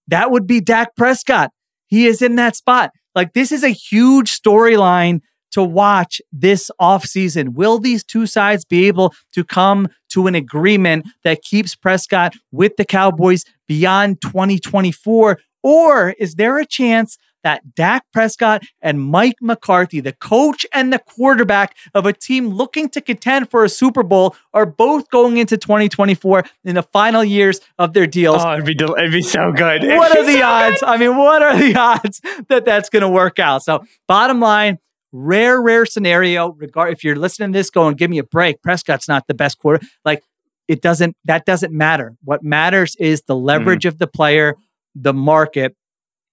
[0.08, 1.52] That would be Dak Prescott.
[1.88, 2.92] He is in that spot.
[3.16, 5.22] Like this is a huge storyline
[5.52, 7.54] to watch this offseason.
[7.54, 12.76] Will these two sides be able to come to an agreement that keeps Prescott with
[12.78, 15.40] the Cowboys beyond 2024?
[15.62, 21.00] Or is there a chance that Dak Prescott and Mike McCarthy, the coach and the
[21.00, 25.58] quarterback of a team looking to contend for a Super Bowl, are both going into
[25.58, 28.44] 2024 in the final years of their deals?
[28.44, 29.84] Oh, it'd be del- it'd be so good.
[29.84, 30.84] It'd what are the so odds?
[30.84, 33.64] I mean, what are the odds that that's going to work out?
[33.64, 34.80] So, bottom line,
[35.12, 36.52] rare, rare scenario.
[36.54, 38.62] Regard if you're listening to this, going, give me a break.
[38.62, 39.86] Prescott's not the best quarter.
[40.06, 40.24] Like
[40.68, 41.16] it doesn't.
[41.26, 42.16] That doesn't matter.
[42.24, 43.46] What matters is the mm-hmm.
[43.46, 44.56] leverage of the player,
[44.96, 45.76] the market.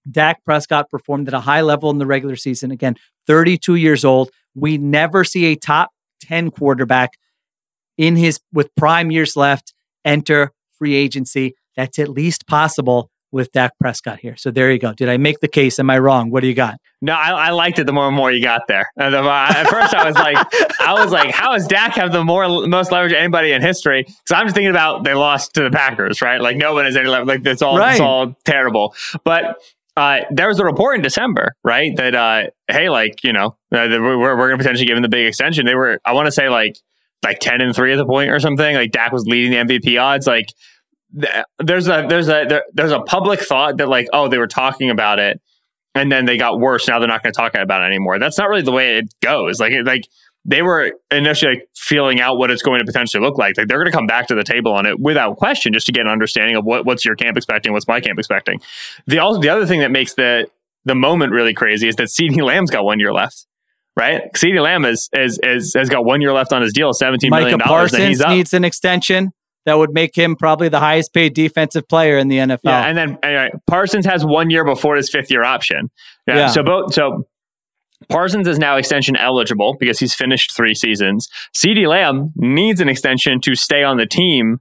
[0.09, 2.71] Dak Prescott performed at a high level in the regular season.
[2.71, 4.31] Again, 32 years old.
[4.55, 7.11] We never see a top 10 quarterback
[7.97, 9.73] in his with prime years left
[10.05, 11.55] enter free agency.
[11.75, 14.35] That's at least possible with Dak Prescott here.
[14.37, 14.93] So there you go.
[14.93, 15.79] Did I make the case?
[15.79, 16.29] Am I wrong?
[16.31, 16.79] What do you got?
[17.01, 18.87] No, I, I liked it the more and more you got there.
[18.97, 20.37] And the, uh, at first, I was like,
[20.81, 24.03] I was like, how does Dak have the more most leverage of anybody in history?
[24.03, 26.41] Because I'm just thinking about they lost to the Packers, right?
[26.41, 27.27] Like no one has any leverage.
[27.27, 27.91] Like it's all Right.
[27.91, 28.95] it's all terrible.
[29.23, 29.61] But
[29.95, 31.95] uh, there was a report in December, right?
[31.97, 35.09] That uh, hey, like you know, uh, we're we're going to potentially give him the
[35.09, 35.65] big extension.
[35.65, 36.77] They were, I want to say like
[37.23, 38.75] like ten and three at the point or something.
[38.75, 40.27] Like Dak was leading the MVP odds.
[40.27, 40.53] Like
[41.59, 44.89] there's a there's a there, there's a public thought that like oh they were talking
[44.89, 45.41] about it
[45.97, 46.87] and then they got worse.
[46.87, 48.19] Now they're not going to talk about it anymore.
[48.19, 49.59] That's not really the way it goes.
[49.59, 50.07] Like, it, like
[50.45, 53.57] they were initially like, feeling out what it's going to potentially look like.
[53.57, 55.91] Like they're going to come back to the table on it without question, just to
[55.91, 58.61] get an understanding of what what's your camp expecting, what's my camp expecting.
[59.07, 60.49] The also the other thing that makes the
[60.85, 63.45] the moment really crazy is that CeeDee Lamb's got one year left.
[63.95, 67.31] Right, CeeDee Lamb is, is, is, has got one year left on his deal, seventeen
[67.31, 68.29] Micah million dollars, and Parsons he's up.
[68.29, 69.33] needs an extension
[69.67, 72.59] that would make him probably the highest paid defensive player in the NFL.
[72.63, 75.91] Yeah, and then anyway, Parsons has one year before his fifth year option.
[76.25, 76.35] Yeah.
[76.37, 76.47] Yeah.
[76.47, 77.27] So both so
[78.09, 81.27] Parsons is now extension eligible because he's finished three seasons.
[81.55, 84.59] CeeDee Lamb needs an extension to stay on the team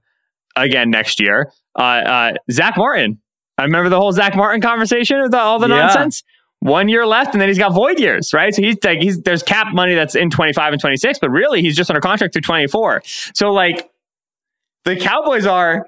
[0.56, 1.52] again next year.
[1.78, 3.20] Uh, uh, Zack Martin.
[3.58, 5.76] I remember the whole Zack Martin conversation with all the Yeah.
[5.80, 6.22] nonsense.
[6.60, 8.52] One year left, and then he's got void years, right?
[8.54, 11.76] So he's like, he's there's cap money that's in 25 and 26, but really he's
[11.76, 13.02] just under contract through 24.
[13.34, 13.88] So like,
[14.86, 15.86] the Cowboys are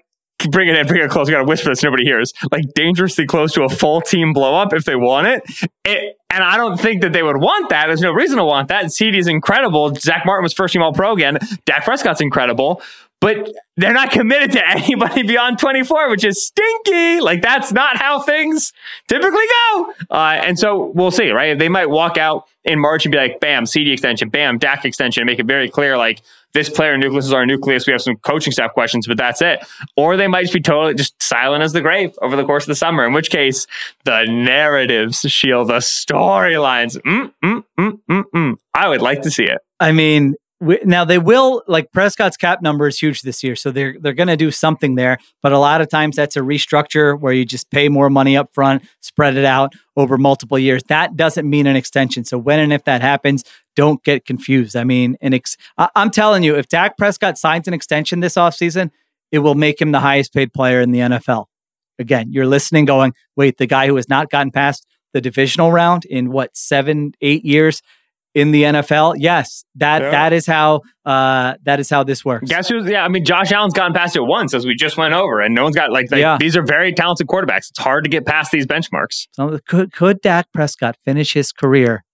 [0.51, 1.27] bring it in, bring it close.
[1.27, 2.33] We got to whisper this, nobody hears.
[2.53, 5.43] Like dangerously close to a full team blow up if they want it.
[5.85, 6.17] it.
[6.31, 7.87] And I don't think that they would want that.
[7.87, 8.93] There's no reason to want that.
[8.93, 9.95] CD is incredible.
[9.95, 11.39] Zack Martin was first team All Pro again.
[11.65, 12.83] Dak Prescott's incredible.
[13.21, 17.21] But they're not committed to anybody beyond 24, which is stinky.
[17.21, 18.73] Like that's not how things
[19.09, 19.93] typically go.
[20.11, 21.59] Uh, and so we'll see, right?
[21.59, 25.25] They might walk out in March and be like, bam, CD extension, bam, Dak extension,
[25.27, 26.23] make it very clear, like
[26.55, 27.87] this player nucleus is our nucleus.
[27.87, 29.67] We have some coaching staff questions, but that's it.
[29.97, 32.69] Or they might just be totally just silent as the grave over the course of
[32.69, 33.67] the summer, in which case
[34.05, 36.97] the narratives Sheil the storylines.
[37.03, 38.55] Mm, mm, mm, mm, mm.
[38.75, 39.59] I would like to see it.
[39.81, 43.71] I mean, we, now they will like Prescott's cap number is huge this year, so
[43.71, 45.19] they're they're going to do something there.
[45.41, 48.53] But a lot of times that's a restructure where you just pay more money up
[48.53, 50.83] front, spread it out over multiple years.
[50.89, 52.25] That doesn't mean an extension.
[52.25, 53.45] So when and if that happens,
[53.77, 54.75] don't get confused.
[54.75, 58.35] I mean, an ex- I, I'm telling you, if Dak Prescott signs an extension this
[58.35, 58.91] offseason,
[59.31, 61.47] it will make him the highest paid player in the NFL.
[62.01, 66.05] Again, you're listening, going, wait, the guy who has not gotten past the divisional round
[66.05, 67.83] in what seven, eight years
[68.39, 69.15] in the NFL.
[69.19, 70.11] Yes, that Yeah.
[70.11, 72.49] that is how uh, that is how this works.
[72.49, 72.87] Guess who's?
[72.87, 75.55] Yeah, I mean, Josh Allen's gotten past it once, as we just went over, and
[75.55, 76.37] no one's got like, Yeah.
[76.39, 77.71] these are very talented quarterbacks.
[77.71, 79.27] It's hard to get past these benchmarks.
[79.33, 82.05] So could could Dak Prescott finish his career?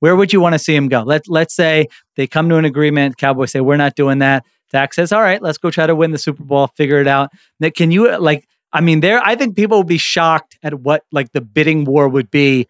[0.00, 1.02] Where would you want to see him go?
[1.02, 3.16] Let let's say they come to an agreement.
[3.18, 4.44] Cowboys say we're not doing that.
[4.70, 6.68] Dak says, "All right, let's go try to win the Super Bowl.
[6.76, 8.46] Figure it out." Nick, can you like?
[8.72, 9.20] I mean, there.
[9.24, 12.66] I think people would be shocked at what like the bidding war would be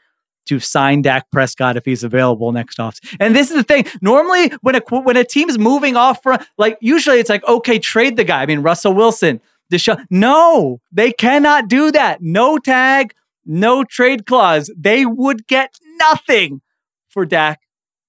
[0.48, 2.98] to sign Dak Prescott if he's available next off.
[3.20, 3.86] And this is the thing.
[4.00, 7.78] Normally, when a when a team is moving off from like usually it's like okay,
[7.78, 8.42] trade the guy.
[8.42, 9.40] I mean, Russell Wilson.
[9.70, 10.04] Deshaun.
[10.10, 12.22] No, they cannot do that.
[12.22, 13.12] No tag,
[13.44, 14.70] no trade clause.
[14.76, 16.62] They would get nothing
[17.08, 17.60] for Dak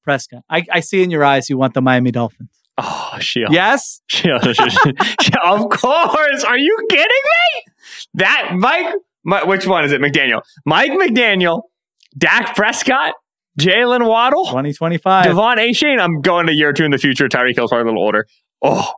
[0.04, 0.44] Prescott.
[0.50, 2.50] I, I see in your eyes you want the Miami Dolphins.
[2.78, 3.50] Oh, Sheil.
[3.52, 4.02] Yes?
[4.08, 4.38] Sheil.
[5.44, 6.44] of course.
[6.46, 7.64] Are you kidding me?
[8.14, 10.00] That Mike, Mi- which one is it?
[10.00, 10.42] McDaniel.
[10.66, 11.64] Mike McDaniel,
[12.18, 13.14] Dak Prescott,
[13.60, 15.26] Jalen Waddle, 2025.
[15.26, 15.74] Devon A.
[15.74, 16.00] Shane.
[16.00, 17.28] I'm going a year or two in the future.
[17.28, 18.28] Tyreek Hill's probably a little older.
[18.62, 18.92] Oh,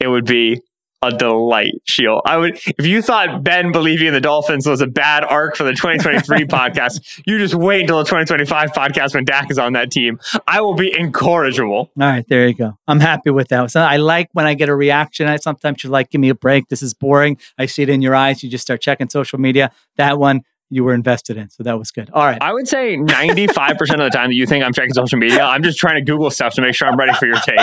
[0.00, 0.60] it would be
[1.00, 2.20] a delight, Sheil.
[2.26, 5.62] I would, if you thought Ben believing in the Dolphins was a bad arc for
[5.62, 9.92] the 2023 podcast, you just wait until the 2025 podcast when Dak is on that
[9.92, 10.18] team.
[10.48, 11.76] I will be incorrigible.
[11.76, 12.76] All right, there you go.
[12.88, 13.70] I'm happy with that.
[13.70, 15.28] So I like when I get a reaction.
[15.28, 16.68] I sometimes you're like, give me a break.
[16.68, 17.38] This is boring.
[17.58, 18.42] I see it in your eyes.
[18.42, 19.70] You just start checking social media.
[19.96, 21.50] That one you were invested in.
[21.50, 22.10] So that was good.
[22.12, 22.38] All right.
[22.40, 25.62] I would say 95% of the time that you think I'm checking social media, I'm
[25.62, 27.58] just trying to Google stuff to make sure I'm ready for your take.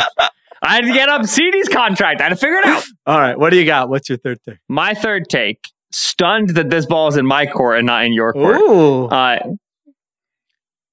[0.61, 2.21] I had to get up CD's contract.
[2.21, 2.83] I had to figure it out.
[3.05, 3.37] All right.
[3.37, 3.89] What do you got?
[3.89, 4.57] What's your third thing?
[4.67, 8.33] My third take, stunned that this ball is in my court and not in your
[8.33, 8.57] court.
[8.57, 9.05] Ooh.
[9.05, 9.39] Uh,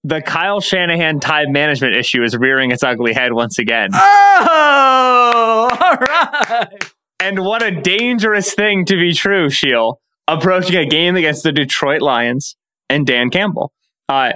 [0.05, 3.91] the Kyle Shanahan time management issue is rearing its ugly head once again.
[3.95, 6.93] oh, all right.
[7.21, 12.03] And what a dangerous thing to be true, Sheil, approaching a game against the Detroit
[12.03, 12.57] Lions
[12.89, 13.73] and Dan Campbell.
[14.09, 14.33] Uh,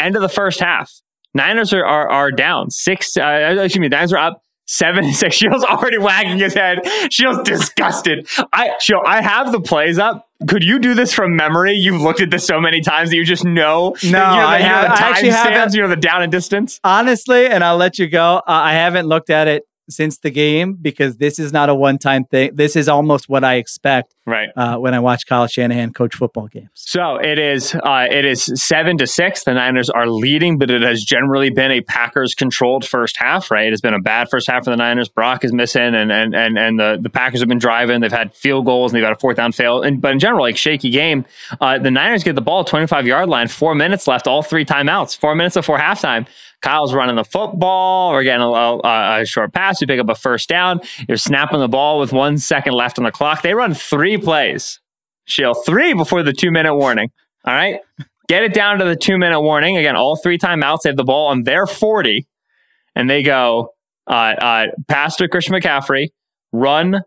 [0.00, 0.90] end of the first half.
[1.34, 3.16] Niners are, are, are down six.
[3.16, 5.36] Uh, excuse me, Niners are up seven six.
[5.40, 6.80] Sheil's already wagging his head.
[7.10, 8.28] Sheil's disgusted.
[8.52, 10.26] I Sheil, I have the plays up.
[10.48, 11.74] Could you do this from memory?
[11.74, 13.94] You've looked at this so many times that you just know.
[14.02, 15.74] No, you know, I the, you know have- the I actually haven't.
[15.74, 16.80] you know the down and distance.
[16.84, 18.36] Honestly, and I'll let you go.
[18.38, 21.98] Uh, I haven't looked at it since the game because this is not a one
[21.98, 22.50] time thing.
[22.54, 24.48] This is almost what I expect Right.
[24.56, 26.68] uh, when I watch Kyle Shanahan coach football games.
[26.74, 27.74] So it is.
[27.74, 29.44] Uh, it is seven to six.
[29.44, 33.50] The Niners are leading, but it has generally been a Packers controlled first half.
[33.50, 35.08] Right, it has been a bad first half for the Niners.
[35.08, 38.00] Brock is missing, and and and and the, the Packers have been driving.
[38.00, 39.80] They've had field goals, and they've had a fourth down fail.
[39.82, 41.24] And but in general, like shaky game.
[41.60, 44.64] Uh, the Niners get the ball twenty five yard line, four minutes left, all three
[44.66, 46.26] timeouts, four minutes before halftime.
[46.60, 48.12] Kyle's running the football.
[48.12, 49.80] We're getting a, a, a short pass.
[49.80, 50.80] We pick up a first down.
[51.06, 53.42] You're snapping the ball with one second left on the clock.
[53.42, 54.80] They run three plays.
[55.24, 57.10] Sheil three before the two minute warning.
[57.44, 57.80] All right.
[58.28, 59.76] Get it down to the two minute warning.
[59.76, 60.80] Again, all three timeouts.
[60.82, 62.26] They have the ball on their 40.
[62.94, 63.74] And they go,
[64.08, 66.08] uh, uh, pass to Christian McCaffrey,
[66.52, 67.02] run,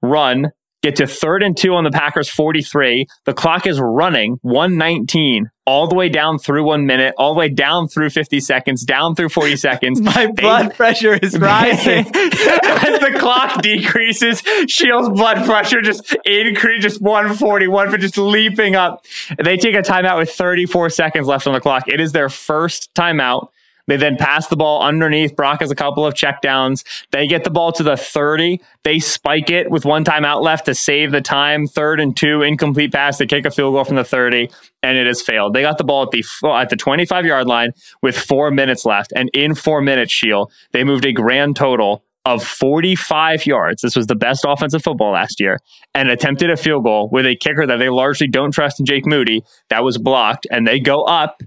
[0.00, 0.50] run,
[0.82, 3.06] get to third and two on the Packers 43.
[3.24, 7.48] The clock is running 119 all the way down through one minute, all the way
[7.48, 10.00] down through 50 seconds, down through 40 seconds.
[10.00, 12.06] My blood pressure is rising.
[12.14, 19.04] As the clock decreases, Sheil's blood pressure just increases, just 140, for just leaping up.
[19.42, 21.88] They take a timeout with 34 seconds left on the clock.
[21.88, 23.48] It is their first timeout
[23.86, 25.36] they then pass the ball underneath.
[25.36, 26.84] Brock has a couple of checkdowns.
[27.10, 28.60] They get the ball to the 30.
[28.82, 31.66] They spike it with one timeout left to save the time.
[31.66, 33.18] Third and two, incomplete pass.
[33.18, 34.50] They kick a field goal from the 30,
[34.82, 35.54] and it has failed.
[35.54, 36.24] They got the ball at the
[36.54, 37.70] at the 25 yard line
[38.02, 42.42] with four minutes left, and in four minutes, Sheil they moved a grand total of
[42.42, 43.82] 45 yards.
[43.82, 45.58] This was the best offensive football last year,
[45.94, 49.06] and attempted a field goal with a kicker that they largely don't trust in Jake
[49.06, 49.42] Moody.
[49.70, 51.40] That was blocked, and they go up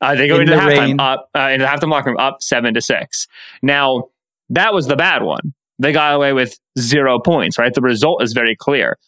[0.00, 1.00] uh, they go In into the halftime rain.
[1.00, 3.26] up uh, into the halftime locker room up seven to six.
[3.62, 4.04] Now
[4.50, 5.54] that was the bad one.
[5.78, 7.58] They got away with zero points.
[7.58, 8.98] Right, the result is very clear.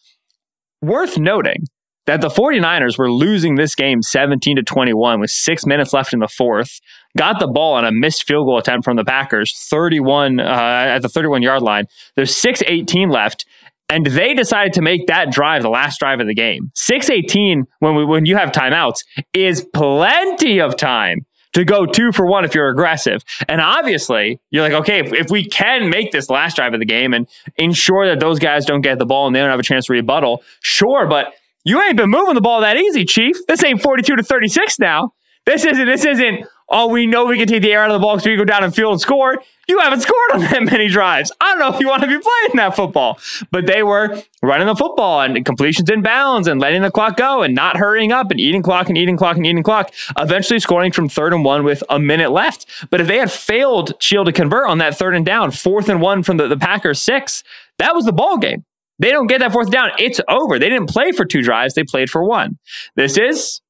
[0.81, 1.65] Worth noting
[2.05, 6.19] that the 49ers were losing this game 17 to 21 with six minutes left in
[6.19, 6.79] the fourth.
[7.17, 10.99] Got the ball on a missed field goal attempt from the Packers, 31 uh, at
[10.99, 11.85] the 31 yard line.
[12.15, 13.45] There's 6:18 left,
[13.89, 16.71] and they decided to make that drive the last drive of the game.
[16.75, 18.99] 6:18 when we when you have timeouts
[19.33, 23.23] is plenty of time to go two for one if you're aggressive.
[23.47, 26.85] And obviously, you're like, okay, if, if we can make this last drive of the
[26.85, 27.27] game and
[27.57, 29.93] ensure that those guys don't get the ball and they don't have a chance to
[29.93, 31.33] rebuttal, sure, but
[31.65, 33.35] you ain't been moving the ball that easy, Chief.
[33.47, 35.13] This ain't 42 to 36 now.
[35.45, 37.99] This isn't this isn't oh, we know we can take the air out of the
[37.99, 39.37] ball because we go down and field and score.
[39.67, 41.31] You haven't scored on that many drives.
[41.39, 43.19] I don't know if you want to be playing that football.
[43.51, 47.43] But they were running the football and completions in bounds and letting the clock go
[47.43, 50.91] and not hurrying up and eating clock and eating clock and eating clock, eventually scoring
[50.91, 52.65] from third and one with a minute left.
[52.89, 56.01] But if they had failed Sheil to convert on that third and down, fourth and
[56.01, 57.43] one from the, the Packers six,
[57.77, 58.65] that was the ball game.
[58.99, 59.91] They don't get that fourth down.
[59.97, 60.59] It's over.
[60.59, 61.73] They didn't play for two drives.
[61.73, 62.57] They played for one.
[62.95, 63.61] This is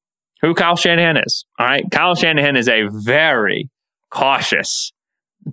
[0.42, 1.44] who Kyle Shanahan is.
[1.58, 1.84] All right.
[1.90, 3.68] Kyle Shanahan is a very
[4.10, 4.92] cautious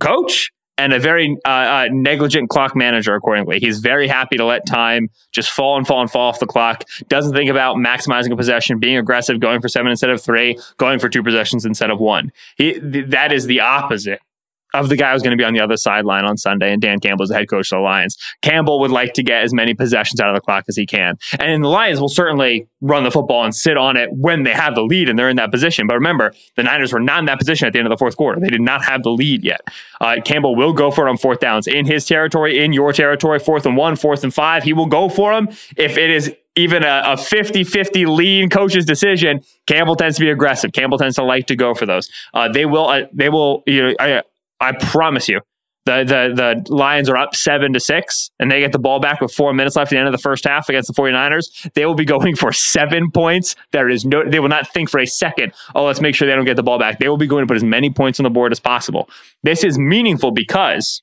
[0.00, 3.58] coach and a very uh, uh, negligent clock manager accordingly.
[3.58, 6.84] He's very happy to let time just fall and fall and fall off the clock.
[7.08, 11.00] Doesn't think about maximizing a possession, being aggressive, going for seven instead of three, going
[11.00, 12.30] for two possessions instead of one.
[12.56, 14.20] He, th- that is the opposite
[14.74, 17.00] of the guy who's going to be on the other sideline on Sunday, and Dan
[17.00, 18.16] Campbell is the head coach of the Lions.
[18.42, 21.16] Campbell would like to get as many possessions out of the clock as he can.
[21.38, 24.74] And the Lions will certainly run the football and sit on it when they have
[24.74, 25.86] the lead and they're in that position.
[25.86, 28.16] But remember, the Niners were not in that position at the end of the fourth
[28.16, 28.40] quarter.
[28.40, 29.60] They did not have the lead yet.
[30.00, 33.38] Uh, Campbell will go for it on fourth downs in his territory, in your territory,
[33.38, 34.62] fourth and one, fourth and five.
[34.62, 39.40] He will go for them if it is even a, a 50-50 lean coach's decision
[39.66, 42.66] campbell tends to be aggressive campbell tends to like to go for those uh, they
[42.66, 44.22] will uh, they will you know
[44.60, 45.40] I promise you.
[45.84, 49.22] The, the the lions are up seven to six and they get the ball back
[49.22, 51.72] with four minutes left at the end of the first half against the 49ers.
[51.72, 53.56] They will be going for seven points.
[53.72, 56.34] There is no they will not think for a second oh let's make sure they
[56.34, 56.98] don't get the ball back.
[56.98, 59.08] They will be going to put as many points on the board as possible.
[59.44, 61.02] This is meaningful because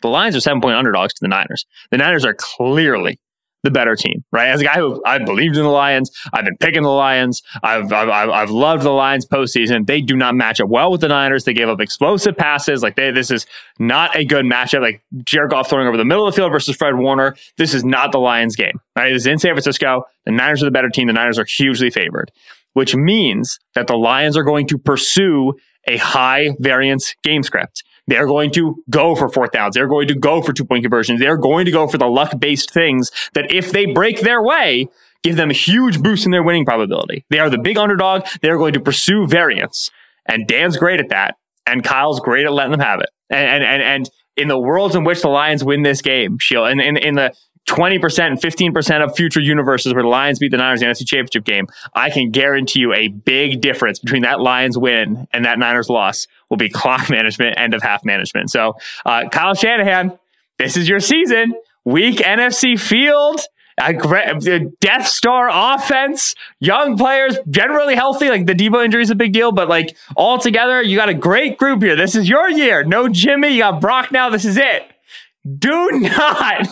[0.00, 1.66] the lions are seven point underdogs to the niners.
[1.90, 3.18] The niners are clearly
[3.62, 4.48] the better team, right?
[4.48, 7.42] As a guy who I believed in the Lions, I've been picking the Lions.
[7.62, 9.86] I've, I've, I've loved the Lions postseason.
[9.86, 11.44] They do not match up well with the Niners.
[11.44, 12.82] They gave up explosive passes.
[12.82, 13.46] Like they, this is
[13.78, 14.80] not a good matchup.
[14.80, 17.36] Like Jared Goff throwing over the middle of the field versus Fred Warner.
[17.58, 19.12] This is not the Lions game, right?
[19.12, 20.04] This is in San Francisco.
[20.24, 21.06] The Niners are the better team.
[21.06, 22.30] The Niners are hugely favored,
[22.72, 25.54] which means that the Lions are going to pursue
[25.86, 27.82] a high variance game script.
[28.10, 29.76] They're going to go for fourth downs.
[29.76, 31.20] They're going to go for two point conversions.
[31.20, 34.88] They're going to go for the luck based things that if they break their way,
[35.22, 37.24] give them a huge boost in their winning probability.
[37.30, 38.26] They are the big underdog.
[38.42, 39.90] They're going to pursue variance.
[40.26, 41.36] And Dan's great at that.
[41.66, 43.10] And Kyle's great at letting them have it.
[43.30, 46.64] And, and, and, and in the worlds in which the Lions win this game, Sheil,
[46.64, 47.32] and in, in the
[47.70, 51.06] 20% and 15% of future universes where the Lions beat the Niners in the NFC
[51.06, 55.58] Championship game, I can guarantee you a big difference between that Lions win and that
[55.58, 58.50] Niners loss will be clock management, end of half management.
[58.50, 58.74] So,
[59.06, 60.18] uh, Kyle Shanahan,
[60.58, 61.54] this is your season.
[61.84, 63.40] Weak NFC field.
[63.82, 63.94] A
[64.80, 68.28] Death Star offense, young players, generally healthy.
[68.28, 71.14] Like the Debo injury is a big deal, but like all together, you got a
[71.14, 71.96] great group here.
[71.96, 72.84] This is your year.
[72.84, 74.28] No Jimmy, you got Brock now.
[74.28, 74.82] This is it.
[75.58, 76.68] Do not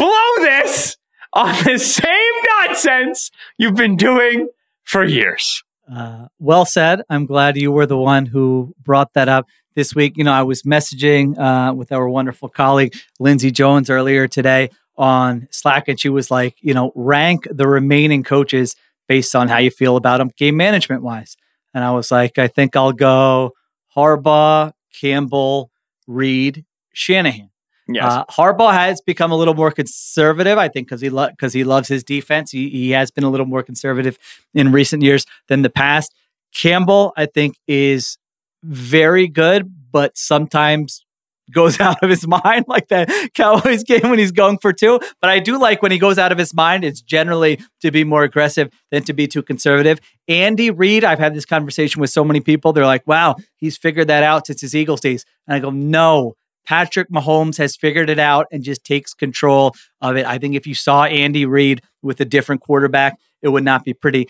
[0.00, 0.96] blow this
[1.34, 4.48] on the same nonsense you've been doing
[4.82, 5.62] for years.
[5.92, 7.02] Uh, well said.
[7.10, 10.16] I'm glad you were the one who brought that up this week.
[10.16, 15.48] You know, I was messaging uh, with our wonderful colleague Lindsay Jones earlier today on
[15.50, 18.76] Slack, and she was like, you know, rank the remaining coaches
[19.06, 21.36] based on how you feel about them game management wise.
[21.74, 23.52] And I was like, I think I'll go
[23.94, 25.70] Harbaugh, Campbell,
[26.06, 27.49] Reid, Shanahan.
[27.94, 28.04] Yes.
[28.04, 31.64] Uh, Harbaugh has become a little more conservative, I think, because he because lo- he
[31.64, 32.50] loves his defense.
[32.50, 34.18] He, he has been a little more conservative
[34.54, 36.14] in recent years than the past.
[36.54, 38.18] Campbell, I think, is
[38.62, 41.04] very good, but sometimes
[41.50, 45.00] goes out of his mind like that Cowboys game when he's going for two.
[45.20, 48.04] But I do like when he goes out of his mind, it's generally to be
[48.04, 50.00] more aggressive than to be too conservative.
[50.28, 52.72] Andy Reid, I've had this conversation with so many people.
[52.72, 55.24] They're like, wow, he's figured that out since his Eagles days.
[55.46, 56.34] And I go, no,
[56.66, 60.26] Patrick Mahomes has figured it out and just takes control of it.
[60.26, 63.94] I think if you saw Andy Reid with a different quarterback, it would not be
[63.94, 64.28] pretty.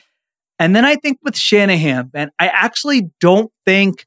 [0.58, 4.06] And then I think with Shanahan, and I actually don't think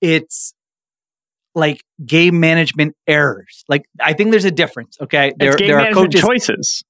[0.00, 0.54] it's
[1.54, 3.64] like game management errors.
[3.68, 4.96] Like I think there's a difference.
[5.00, 6.84] Okay, there, there are coaches choices.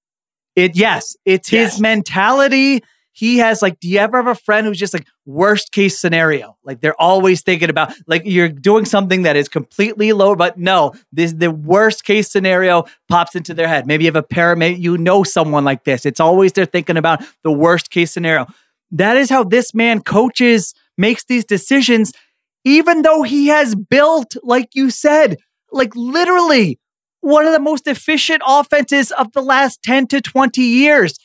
[0.54, 1.72] It yes, it's yes.
[1.72, 2.82] his mentality.
[3.18, 6.56] He has like, do you ever have a friend who's just like worst case scenario?
[6.62, 10.92] Like they're always thinking about like you're doing something that is completely low, but no,
[11.12, 13.88] this the worst case scenario pops into their head.
[13.88, 16.06] Maybe you have a parent, you know someone like this.
[16.06, 18.46] It's always they're thinking about the worst case scenario.
[18.92, 22.12] That is how this man coaches, makes these decisions
[22.64, 25.38] even though he has built, like you said,
[25.72, 26.78] like literally
[27.20, 31.18] one of the most efficient offenses of the last 10 to 20 years.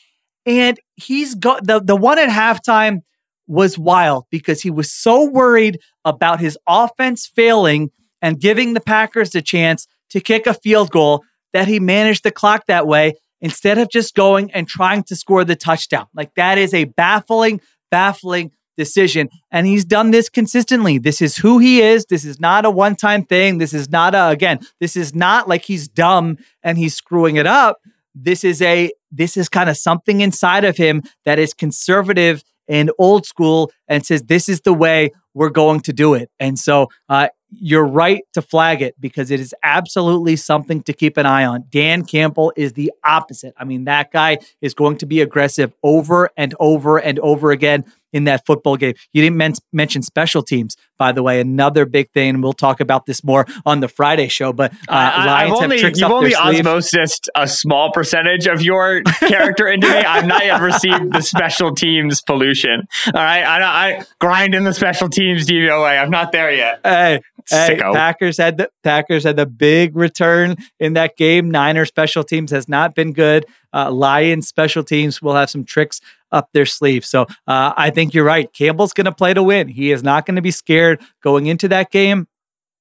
[0.46, 3.02] And he's got the, the one at halftime
[3.48, 7.92] was wild because he was so worried about his offense failing
[8.22, 12.32] and giving the Packers a chance to kick a field goal that he managed the
[12.32, 16.08] clock that way instead of just going and trying to score the touchdown.
[16.14, 17.60] Like that is a baffling,
[17.92, 19.30] baffling decision.
[19.52, 20.98] And he's done this consistently.
[20.98, 22.06] This is who he is.
[22.06, 23.58] This is not a one time thing.
[23.58, 27.46] This is not a, again, this is not like he's dumb and he's screwing it
[27.46, 27.78] up.
[28.16, 32.92] This is a, this is kind of something inside of him that is conservative and
[32.98, 36.30] old school and says, this is the way we're going to do it.
[36.40, 37.28] And so, uh,
[37.60, 41.66] you're right to flag it because it is absolutely something to keep an eye on.
[41.70, 43.54] Dan Campbell is the opposite.
[43.58, 47.86] I mean, that guy is going to be aggressive over and over and over again
[48.14, 48.94] in that football game.
[49.12, 52.30] You didn't men- mention special teams, by the way, another big thing.
[52.30, 54.54] And we'll talk about this more on the Friday show.
[54.54, 59.02] But uh, I, Lions only, have tricks you've only osmosed a small percentage of your
[59.20, 59.96] character into me.
[59.98, 62.88] I've not yet received the special teams pollution.
[63.08, 66.02] All right, I, I grind in the special teams DVOA.
[66.02, 66.82] I'm not there yet.
[66.84, 71.50] Hey, Hey, Packers had the Packers had the big return in that game.
[71.50, 73.46] Niner special teams has not been good.
[73.74, 76.00] Uh, Lions special teams will have some tricks
[76.32, 77.06] up their sleeve.
[77.06, 78.52] So uh, I think you're right.
[78.54, 79.68] Campbell's going to play to win.
[79.68, 82.28] He is not going to be scared going into that game.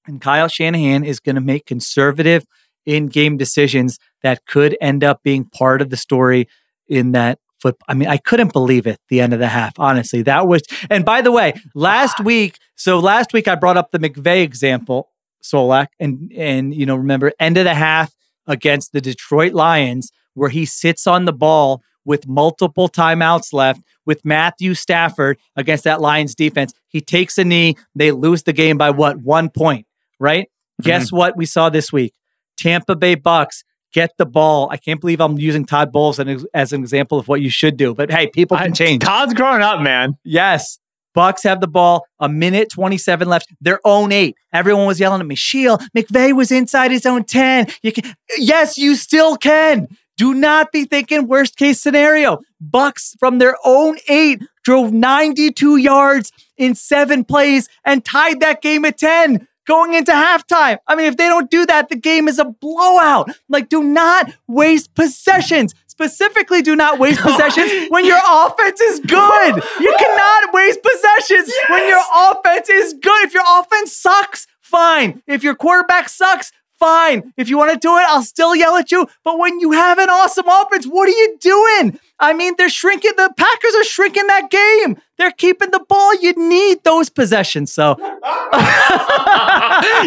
[0.07, 2.45] And Kyle Shanahan is going to make conservative
[2.85, 6.49] in game decisions that could end up being part of the story
[6.89, 7.87] in that football.
[7.89, 8.99] I mean, I couldn't believe it.
[9.09, 10.63] The end of the half, honestly, that was.
[10.91, 15.11] And by the way, last week, so last week I brought up the McVay example,
[15.43, 18.13] Solak, and and you know remember end of the half
[18.47, 24.25] against the Detroit Lions where he sits on the ball with multiple timeouts left with
[24.25, 26.73] Matthew Stafford against that Lions defense.
[26.89, 27.77] He takes a knee.
[27.95, 29.87] They lose the game by what one point,
[30.19, 30.47] right?
[30.47, 30.89] Mm-hmm.
[30.89, 32.15] Guess what we saw this week?
[32.57, 34.68] Tampa Bay Bucs get the ball.
[34.70, 36.18] I can't believe I'm using Todd Bowles
[36.55, 37.95] as an example of what you should do.
[37.95, 39.03] But hey, people can change.
[39.03, 40.16] Todd's growing up, man.
[40.24, 40.78] Yes.
[41.14, 44.36] Bucs have the ball, a minute 27 left, their own eight.
[44.53, 47.66] Everyone was yelling at me, Sheil, McVay was inside his own 10.
[47.82, 49.88] You can, yes, you still can.
[50.16, 52.38] Do not be thinking worst case scenario.
[52.66, 58.84] Bucs from their own eight drove 92 yards in seven plays and tied that game
[58.84, 60.79] at 10 going into halftime.
[60.87, 63.31] I mean, if they don't do that, the game is a blowout.
[63.49, 65.75] Like, do not waste possessions.
[65.87, 69.63] Specifically, do not waste possessions when your offense is good.
[69.81, 71.71] You cannot waste possessions yes!
[71.71, 73.27] when your offense is good.
[73.27, 75.23] If your offense sucks, fine.
[75.27, 76.51] If your quarterback sucks,
[76.83, 77.33] fine.
[77.37, 79.07] If you want to do it, I'll still yell at you.
[79.22, 82.01] But when you have an awesome offense, what are you doing?
[82.18, 83.12] I mean, they're shrinking.
[83.16, 84.97] The Packers are shrinking that game.
[85.16, 86.14] They're keeping the ball.
[86.20, 87.72] You need those possessions.
[87.72, 87.97] So,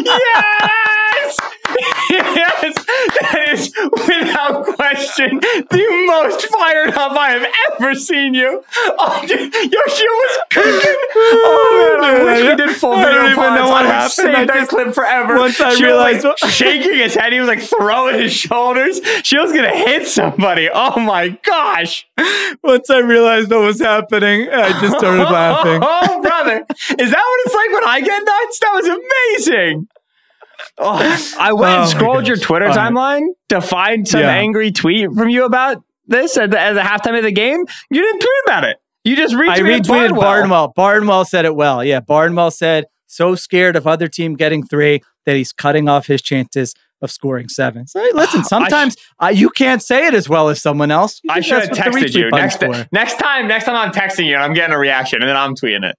[0.03, 1.55] yes
[2.09, 2.86] yes,
[3.22, 7.47] that is without question the most fired up I have
[7.80, 8.63] ever seen you.
[8.78, 10.95] Oh, Yoshi was cooking.
[11.16, 13.07] Oh man, I wish we did full video.
[13.09, 14.11] I don't even know what happened.
[14.11, 15.38] Saved that clip forever.
[15.38, 18.99] Once I she realized, was like shaking his head, he was like throwing his shoulders.
[19.24, 20.70] She was gonna hit somebody.
[20.72, 22.07] Oh my gosh!
[22.63, 25.80] Once I realized what was happening, I just started laughing.
[25.84, 28.59] oh brother, is that what it's like when I get nuts?
[28.59, 29.88] That was amazing.
[30.78, 34.30] Oh, I went oh and scrolled your Twitter timeline to find some yeah.
[34.30, 37.66] angry tweet from you about this at the, at the halftime of the game.
[37.89, 38.78] You didn't tweet about it.
[39.03, 40.22] You just retweeted, I retweeted Barnwell.
[40.22, 40.74] Barnwell.
[40.76, 41.84] Barnwell said it well.
[41.84, 46.22] Yeah, Barnwell said so scared of other team getting three that he's cutting off his
[46.22, 47.88] chances of scoring seven.
[47.88, 51.22] So, hey, listen, sometimes uh, you can't say it as well as someone else.
[51.24, 52.88] You I should have guess what the texted you next, for.
[52.91, 53.47] next time.
[53.47, 55.95] Next time I'm texting you and I'm getting a reaction, and then I'm tweeting it.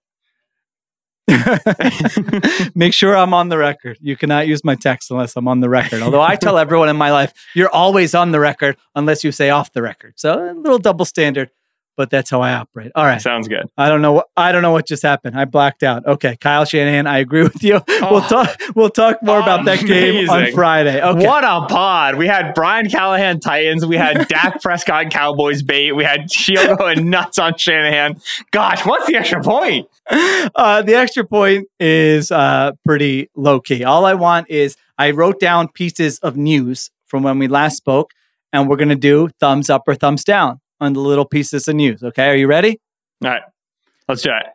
[2.75, 3.99] Make sure I'm on the record.
[4.01, 6.03] You cannot use my text unless I'm on the record.
[6.03, 9.51] Although I tell everyone in my life, you're always on the record unless you say
[9.51, 10.15] off the record.
[10.17, 11.51] So a little double standard,
[11.97, 12.93] but that's how I operate.
[12.95, 13.21] All right.
[13.21, 13.69] Sounds good.
[13.77, 15.39] I don't know what I don't know what just happened.
[15.39, 16.07] I blacked out.
[16.07, 17.75] Okay, Kyle Shanahan, I agree with you.
[17.89, 18.29] we'll Oh.
[18.29, 21.03] talk we'll talk more about that game on Friday.
[21.03, 21.27] Okay.
[21.27, 22.17] What a pod.
[22.17, 23.85] We had Brian Callahan Titans.
[23.87, 25.93] We had Dak Prescott Cowboys bait.
[25.93, 28.21] We had Sheil going nuts on Shanahan.
[28.51, 29.89] Gosh, what's the extra point?
[30.11, 33.85] Uh, the extra point is uh, pretty low key.
[33.85, 38.13] All I want is I wrote down pieces of news from when we last spoke,
[38.53, 41.77] and we're going to do thumbs up or thumbs down on the little pieces of
[41.77, 42.03] news.
[42.03, 42.81] Okay, are you ready?
[43.25, 43.43] All right,
[44.09, 44.47] let's do it.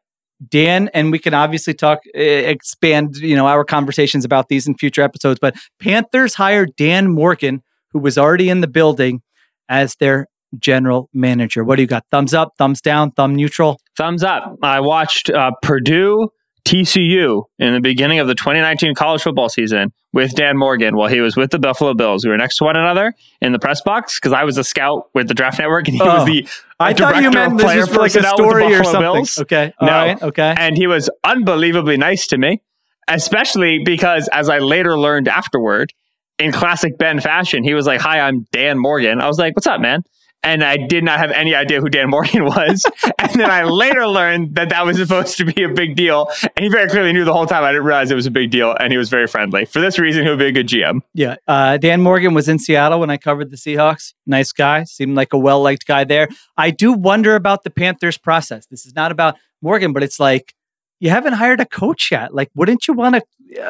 [0.50, 4.76] Dan, and we can obviously talk, uh, expand, you know, our conversations about these in
[4.76, 5.40] future episodes.
[5.40, 7.62] But Panthers hired Dan Morgan,
[7.92, 9.22] who was already in the building,
[9.70, 10.28] as their
[10.60, 11.64] general manager.
[11.64, 12.06] What do you got?
[12.12, 13.80] Thumbs up, thumbs down, thumb neutral.
[13.96, 14.58] Thumbs up.
[14.64, 16.30] I watched uh, Purdue
[16.64, 21.20] TCU in the beginning of the 2019 college football season with Dan Morgan while he
[21.22, 22.24] was with the Buffalo Bills.
[22.26, 25.10] We were next to one another in the press box because I was a scout
[25.14, 26.06] with the Draft Network and he Oh.
[26.18, 26.48] was the
[26.80, 29.02] I uh, thought you meant this was like a story or something.
[29.02, 29.38] Bills.
[29.40, 29.94] Okay, all No.
[29.94, 30.54] right, okay.
[30.58, 32.62] and he was unbelievably nice to me,
[33.08, 35.94] especially because as I later learned afterward,
[36.40, 39.68] in classic Ben fashion, he was like, "Hi, I'm Dan Morgan." I was like, "What's
[39.68, 40.04] up, man?"
[40.44, 42.84] And I did not have any idea who Dan Morgan was.
[43.20, 46.30] and then I later learned that that was supposed to be a big deal.
[46.56, 47.64] And he very clearly knew the whole time.
[47.64, 48.76] I didn't realize it was a big deal.
[48.80, 49.66] And he was very friendly.
[49.66, 51.02] For this reason, he would be a good GM.
[51.14, 51.36] Yeah.
[51.48, 54.14] Uh, Dan Morgan was in Seattle when I covered the Seahawks.
[54.26, 54.84] Nice guy.
[54.86, 56.28] Seemed like a well liked guy there.
[56.58, 58.66] I do wonder about the Panthers process.
[58.66, 60.56] This is not about Morgan, but it's like
[61.00, 62.34] you haven't hired a coach yet.
[62.34, 63.22] Like, wouldn't you want to?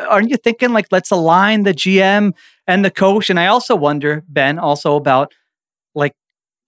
[0.08, 2.34] Aren't you thinking like let's align the GM
[2.68, 3.30] and the coach?
[3.30, 5.34] And I also wonder, Ben, also about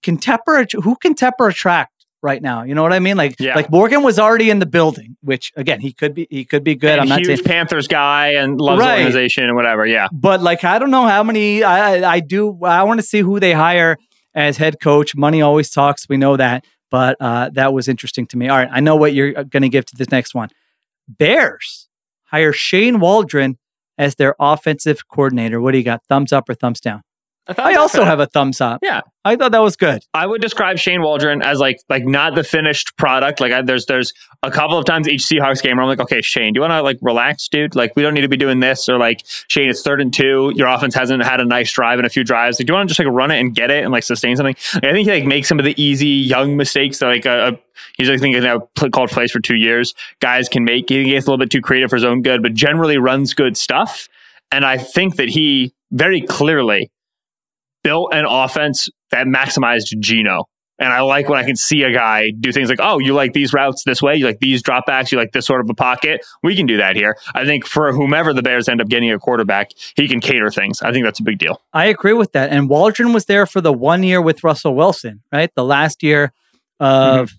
[0.03, 2.63] can Tepper who can Tepper attract right now?
[2.63, 3.17] You know what I mean?
[3.17, 3.55] Like, Yeah.
[3.55, 6.75] like Morgan was already in the building, which again he could be he could be
[6.75, 6.91] good.
[6.91, 8.97] And I'm not huge saying Panthers guy and loves Right.
[8.99, 9.85] organization and whatever.
[9.85, 10.07] Yeah.
[10.11, 13.19] but like I don't know how many I I- I do I want to see
[13.21, 13.97] who they hire
[14.35, 15.15] as head coach.
[15.15, 18.49] Money always talks, we know that, but uh, that was interesting to me.
[18.49, 20.49] All right, I know what you're going to give to this next one.
[21.07, 21.87] Bears
[22.31, 23.57] hire Shane Waldron
[23.97, 25.61] as their offensive coordinator.
[25.61, 26.03] What do you got?
[26.09, 27.01] Thumbs up or thumbs down?
[27.47, 28.79] I also have a thumbs up.
[28.81, 29.01] Yeah.
[29.25, 30.01] I thought that was good.
[30.13, 33.39] I would describe Shane Waldron as like like not the finished product.
[33.39, 34.13] Like I, there's there's
[34.43, 36.71] a couple of times each Seahawks game where I'm like, okay, Shane, do you want
[36.71, 37.75] to like relax, dude?
[37.75, 38.87] Like we don't need to be doing this.
[38.87, 40.51] Or like Shane, it's third and two.
[40.55, 42.59] Your offense hasn't had a nice drive in a few drives.
[42.59, 44.35] Like, do you want to just like run it and get it and like sustain
[44.35, 44.55] something?
[44.75, 47.53] Like, I think he like makes some of the easy young mistakes that like uh,
[47.97, 49.93] he's like thinking now called plays for two years.
[50.19, 50.89] Guys can make.
[50.89, 53.57] He gets a little bit too creative for his own good, but generally runs good
[53.57, 54.07] stuff.
[54.51, 56.91] And I think that he very clearly
[57.83, 60.45] built an offense that maximized Geno.
[60.79, 63.33] And I like when I can see a guy do things like, oh, you like
[63.33, 66.25] these routes this way, you like these dropbacks, you like this sort of a pocket.
[66.41, 67.15] We can do that here.
[67.35, 70.81] I think for whomever the Bears end up getting a quarterback, he can cater things.
[70.81, 71.61] I think that's a big deal.
[71.73, 72.49] I agree with that.
[72.49, 75.53] And Waldron was there for the one year with Russell Wilson, right?
[75.55, 76.33] The last year
[76.79, 77.35] of mm-hmm.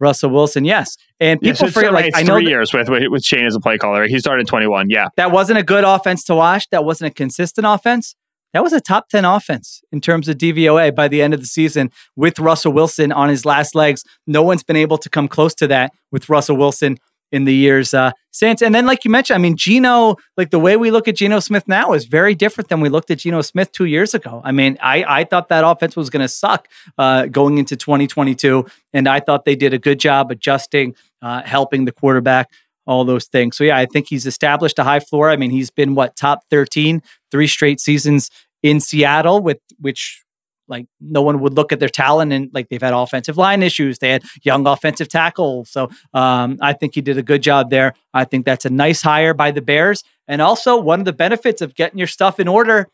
[0.00, 0.96] Russell Wilson, yes.
[1.20, 3.44] And Yeah, people so forget, like it's I know three that- years with, with Shane
[3.44, 4.06] as a play caller.
[4.08, 4.88] He started 21.
[4.88, 5.08] Yeah.
[5.16, 6.68] that wasn't a good offense to watch.
[6.70, 8.16] That wasn't a consistent offense.
[8.52, 11.46] That was a top 10 offense in terms of DVOA by the end of the
[11.46, 14.04] season with Russell Wilson on his last legs.
[14.26, 16.96] No one's been able to come close to that with Russell Wilson
[17.30, 18.62] in the years uh, since.
[18.62, 21.40] And then, like you mentioned, I mean, Geno, like the way we look at Geno
[21.40, 24.40] Smith now is very different than we looked at Geno Smith two years ago.
[24.44, 28.66] I mean, I, I thought that offense was going to suck uh, going into 2022.
[28.92, 32.50] And I thought they did a good job adjusting, uh, helping the quarterback
[32.88, 33.56] all those things.
[33.56, 35.30] So yeah, I think he's established a high floor.
[35.30, 38.30] I mean, he's been what top 13, three straight seasons
[38.62, 40.24] in Seattle with which
[40.68, 43.98] like no one would look at their talent and like they've had offensive line issues.
[43.98, 45.64] They had young offensive tackle.
[45.66, 47.94] So um, I think he did a good job there.
[48.12, 50.02] I think that's a nice hire by the Bears.
[50.26, 52.88] And also one of the benefits of getting your stuff in order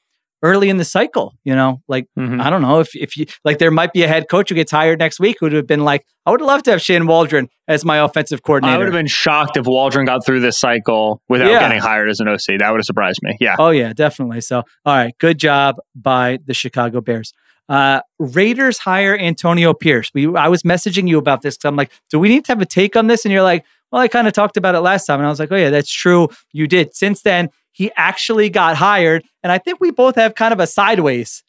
[0.45, 2.41] early in the cycle, you know, like Mhm.
[2.41, 4.71] I don't know if if you like there might be a head coach who gets
[4.71, 7.49] hired next week who would have been like, I would love to have Shane Waldron
[7.67, 8.75] as my offensive coordinator.
[8.75, 11.61] I would have been shocked if Waldron got through this cycle without Yeah.
[11.61, 12.59] getting hired as an OC.
[12.59, 13.37] That would have surprised me.
[13.41, 13.57] Yeah.
[13.59, 14.43] Oh yeah, definitely.
[14.43, 17.33] So, all right, good job by the Chicago Bears.
[17.67, 20.11] Uh, Raiders hire Antonio Pierce.
[20.15, 22.61] We I was messaging you about this because I'm like, do we need to have
[22.61, 23.25] a take on this?
[23.25, 25.41] And you're like, well, I kind of talked about it last time, and I was
[25.41, 26.29] like, oh yeah, that's true.
[26.53, 26.95] You did.
[26.95, 30.67] Since then, he actually got hired, and I think we both have kind of a
[30.67, 31.45] sideways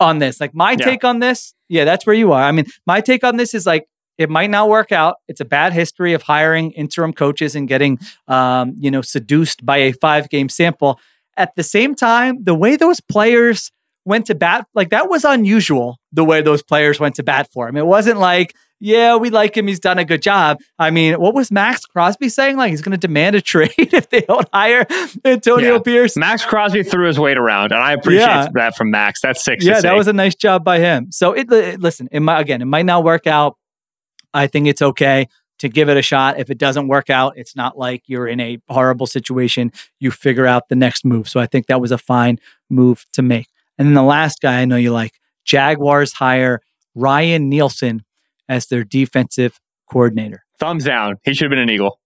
[0.00, 0.40] on this.
[0.40, 0.76] Like my Yeah.
[0.86, 2.42] take on this, yeah, that's where you are.
[2.42, 3.86] I mean, my take on this is like
[4.16, 5.16] it might not work out.
[5.28, 9.76] It's a bad history of hiring interim coaches and getting, um, you know, seduced by
[9.78, 10.98] a five game sample.
[11.36, 13.70] at the same time, the way those players
[14.04, 17.68] went to bat, like that was unusual, the way those players went to bat for
[17.68, 17.76] him.
[17.76, 19.66] It wasn't like, yeah, we like him.
[19.66, 20.58] He's done a good job.
[20.78, 22.56] I mean, what was Maxx Crosby saying?
[22.56, 24.86] Like he's going to demand a trade if they don't hire
[25.24, 25.78] Antonio Yeah.
[25.80, 26.16] Pierce.
[26.16, 28.48] Maxx Crosby threw his weight around, and I appreciate Yeah.
[28.54, 29.20] that from Max.
[29.20, 29.64] That's six.
[29.64, 31.10] yeah, that was a nice job by him.
[31.10, 33.56] So it, it listen, it might again, it might not work out.
[34.34, 35.26] I think it's okay
[35.58, 36.38] to give it a shot.
[36.38, 39.72] If it doesn't work out, it's not like you're in a horrible situation.
[39.98, 41.28] You figure out the next move.
[41.28, 42.38] So I think that was a fine
[42.70, 43.48] move to make.
[43.76, 45.14] And then the last guy I know you like,
[45.44, 46.60] Jaguars hire
[46.94, 48.04] Ryan Nielsen
[48.48, 49.58] as their defensive
[49.90, 50.42] coordinator.
[50.58, 51.16] thumbs down.
[51.24, 51.98] He should have been an Eagle.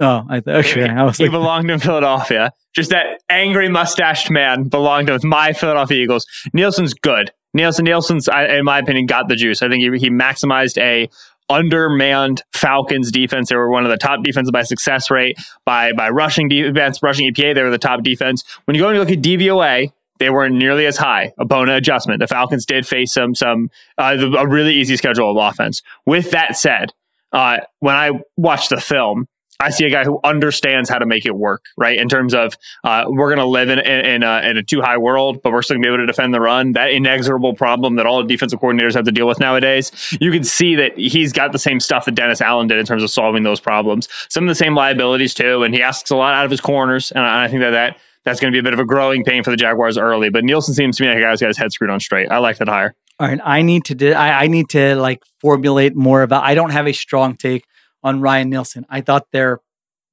[0.00, 0.88] Oh, I th- okay.
[0.88, 2.52] I was He like, belonged in Philadelphia.
[2.74, 6.24] Just that angry mustached man belonged with my Philadelphia Eagles.
[6.52, 7.32] Nielsen's good.
[7.54, 9.62] Nielsen, Nielsen's, I- in my opinion, got the juice.
[9.62, 11.08] I think he, he maximized a
[11.50, 13.48] undermanned Falcons defense.
[13.48, 17.32] They were one of the top defenses by success rate, by by rushing defense, rushing
[17.32, 17.54] EPA.
[17.54, 18.44] They were the top defense.
[18.66, 21.32] When you go and you look at DVOA, they weren't nearly as high.
[21.38, 22.20] Opponent adjustment.
[22.20, 25.82] The Falcons did face some some uh, a really easy schedule of offense.
[26.06, 26.92] With that said,
[27.32, 29.28] uh, when I watch the film,
[29.60, 31.98] I see a guy who understands how to make it work, right?
[31.98, 34.80] In terms of uh, we're going to live in, in, in, a, in a two
[34.80, 36.72] high world, but we're still going to be able to defend the run.
[36.72, 40.16] That inexorable problem that all defensive coordinators have to deal with nowadays.
[40.20, 43.02] You can see that he's got the same stuff that Dennis Allen did in terms
[43.02, 44.08] of solving those problems.
[44.28, 47.10] Some of the same liabilities too, and he asks a lot out of his corners.
[47.10, 49.42] And I think that that that's going to be a bit of a growing pain
[49.42, 50.30] for the Jaguars early.
[50.30, 52.30] But Nielsen seems to me like a guy who's got his head screwed on straight.
[52.30, 52.94] I like that hire.
[53.18, 56.36] all right, I need to do, I, I need to like formulate more of a,
[56.36, 57.64] I don't have a strong take
[58.02, 58.86] on Ryan Nielsen.
[58.88, 59.60] I thought their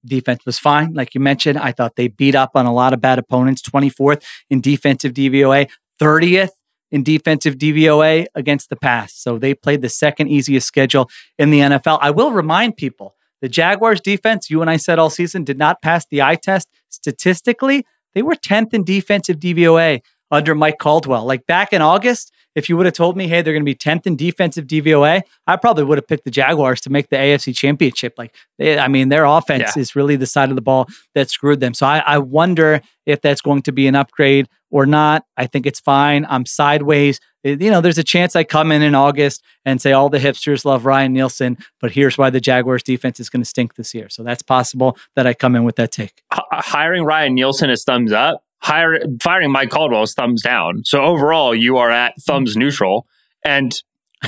[0.06, 0.94] defense was fine.
[0.94, 4.24] Like you mentioned, I thought they beat up on a lot of bad opponents, 24th
[4.50, 5.70] in defensive DVOA,
[6.00, 6.50] 30th
[6.92, 9.14] in defensive DVOA against the pass.
[9.14, 12.00] So they played the second easiest schedule in the NFL.
[12.02, 15.82] I will remind people the Jaguars defense, you and I said all season, did not
[15.82, 16.70] pass the eye test.
[16.90, 17.86] Statistically,
[18.16, 21.26] they were 10th in defensive DVOA under Mike Caldwell.
[21.26, 23.76] Like back in August, if you would have told me, hey, they're going to be
[23.76, 27.56] 10th in defensive DVOA, I probably would have picked the Jaguars to make the AFC
[27.56, 28.14] championship.
[28.18, 29.82] Like, they, I mean, their offense Yeah.
[29.82, 31.74] is really the side of the ball that screwed them.
[31.74, 35.26] So I, I wonder if that's going to be an upgrade or not.
[35.36, 36.26] I think it's fine.
[36.30, 37.20] I'm sideways.
[37.44, 40.18] It- you know, there's a chance I come in in August and say all the
[40.20, 43.94] hipsters love Ryan Nielsen, but here's why the Jaguars defense is going to stink this
[43.94, 44.08] year.
[44.10, 46.24] So that's possible that I come in with that take.
[46.34, 48.45] H- hiring Ryan Nielsen is thumbs up.
[48.66, 50.82] Hire, firing Mike Caldwell is thumbs down.
[50.86, 53.06] So overall, you are at thumbs neutral,
[53.44, 53.72] and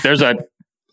[0.03, 0.35] there's a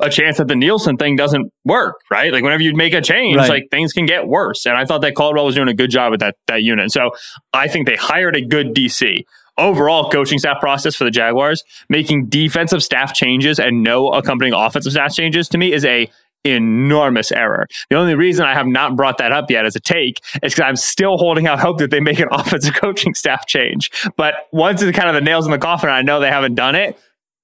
[0.01, 2.33] a chance that the Nielsen thing doesn't work, right?
[2.33, 3.49] Like whenever you make a change, Right.
[3.49, 4.67] like things can get worse.
[4.67, 6.91] And I thought that Caldwell was doing a good job with that that unit.
[6.91, 7.11] So
[7.53, 9.25] I think they hired a good DC.
[9.57, 14.91] Overall coaching staff process for the Jaguars, making defensive staff changes and no accompanying offensive
[14.93, 16.11] staff changes to me is a
[16.45, 17.67] enormous error.
[17.91, 20.61] The only reason I have not brought that up yet as a take is because
[20.61, 23.91] I'm still holding out hope that they make an offensive coaching staff change.
[24.17, 26.75] But once it's kind of the nails in the coffin, I know they haven't done
[26.75, 26.99] it.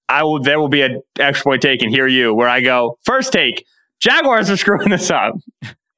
[0.09, 0.41] I will.
[0.41, 3.65] There will be an extra point take and hear you where I go first take.
[4.01, 5.35] Jaguars are screwing this up.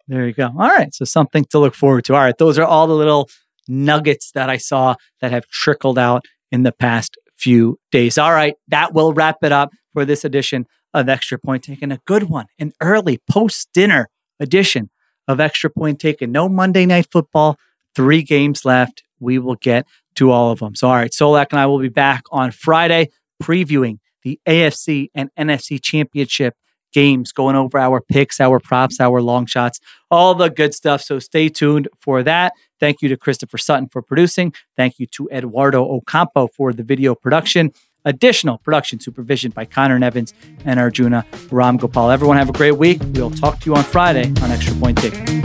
[0.08, 0.46] There you go.
[0.46, 0.94] All right.
[0.94, 2.14] So something to look forward to.
[2.14, 2.36] All right.
[2.36, 3.30] Those are all the little
[3.68, 8.18] nuggets that I saw that have trickled out in the past few days.
[8.18, 8.54] All right.
[8.68, 11.92] That will wrap it up for this edition of Extra Point Taken.
[11.92, 14.08] A good one, an early post dinner
[14.40, 14.90] edition
[15.28, 16.32] of Extra Point Taken.
[16.32, 17.58] No Monday Night Football,
[17.94, 19.02] three games left.
[19.20, 19.86] We will get
[20.16, 20.74] to all of them.
[20.74, 21.10] So, all right.
[21.10, 23.10] Solak and I will be back on Friday
[23.42, 26.54] previewing the AFC and NFC championship
[26.92, 31.02] games, going over our picks, our props, our long shots, all the good stuff.
[31.02, 32.52] So stay tuned for that.
[32.78, 34.52] Thank you to Christopher Sutton for producing.
[34.76, 37.72] Thank you to Eduardo Ocampo for the video production.
[38.04, 40.34] Additional production supervision by Conor Nevins
[40.64, 42.12] and Arjuna Ramgopal.
[42.12, 43.00] Everyone have a great week.
[43.12, 45.42] We'll talk to you on Friday on Extra Point Taken.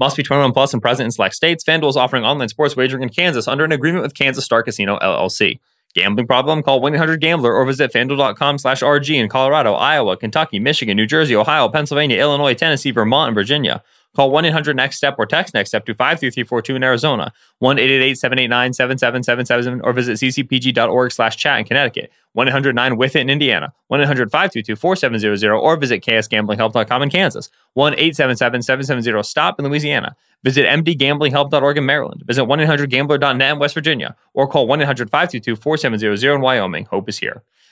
[0.00, 1.62] Must be 21 plus and present in select states.
[1.62, 4.98] FanDuel is offering online sports wagering in Kansas under an agreement with Kansas Star Casino
[4.98, 5.60] LLC.
[5.94, 6.62] Gambling problem?
[6.62, 11.68] Call 1-800-GAMBLER or visit FanDuel.com slash RG in Colorado, Iowa, Kentucky, Michigan, New Jersey, Ohio,
[11.68, 13.82] Pennsylvania, Illinois, Tennessee, Vermont, and Virginia.
[14.16, 17.32] Call 1-800-NEXT-STEP or text NEXT STEP to 53342 in Arizona,
[17.62, 27.02] 1-888-789-7777 or visit ccpg.org slash chat in Connecticut, 1-800-9-WITH-IT in Indiana, 1-800-522-4700 or visit ksgamblinghelp.com
[27.02, 30.16] in Kansas, 1-877-770-STOP in Louisiana.
[30.42, 32.22] Visit mdgamblinghelp.org in Maryland.
[32.26, 36.86] Visit 1-800-GAMBLER.net in West Virginia or call 1-800-522-4700 in Wyoming.
[36.86, 37.44] Hope is here.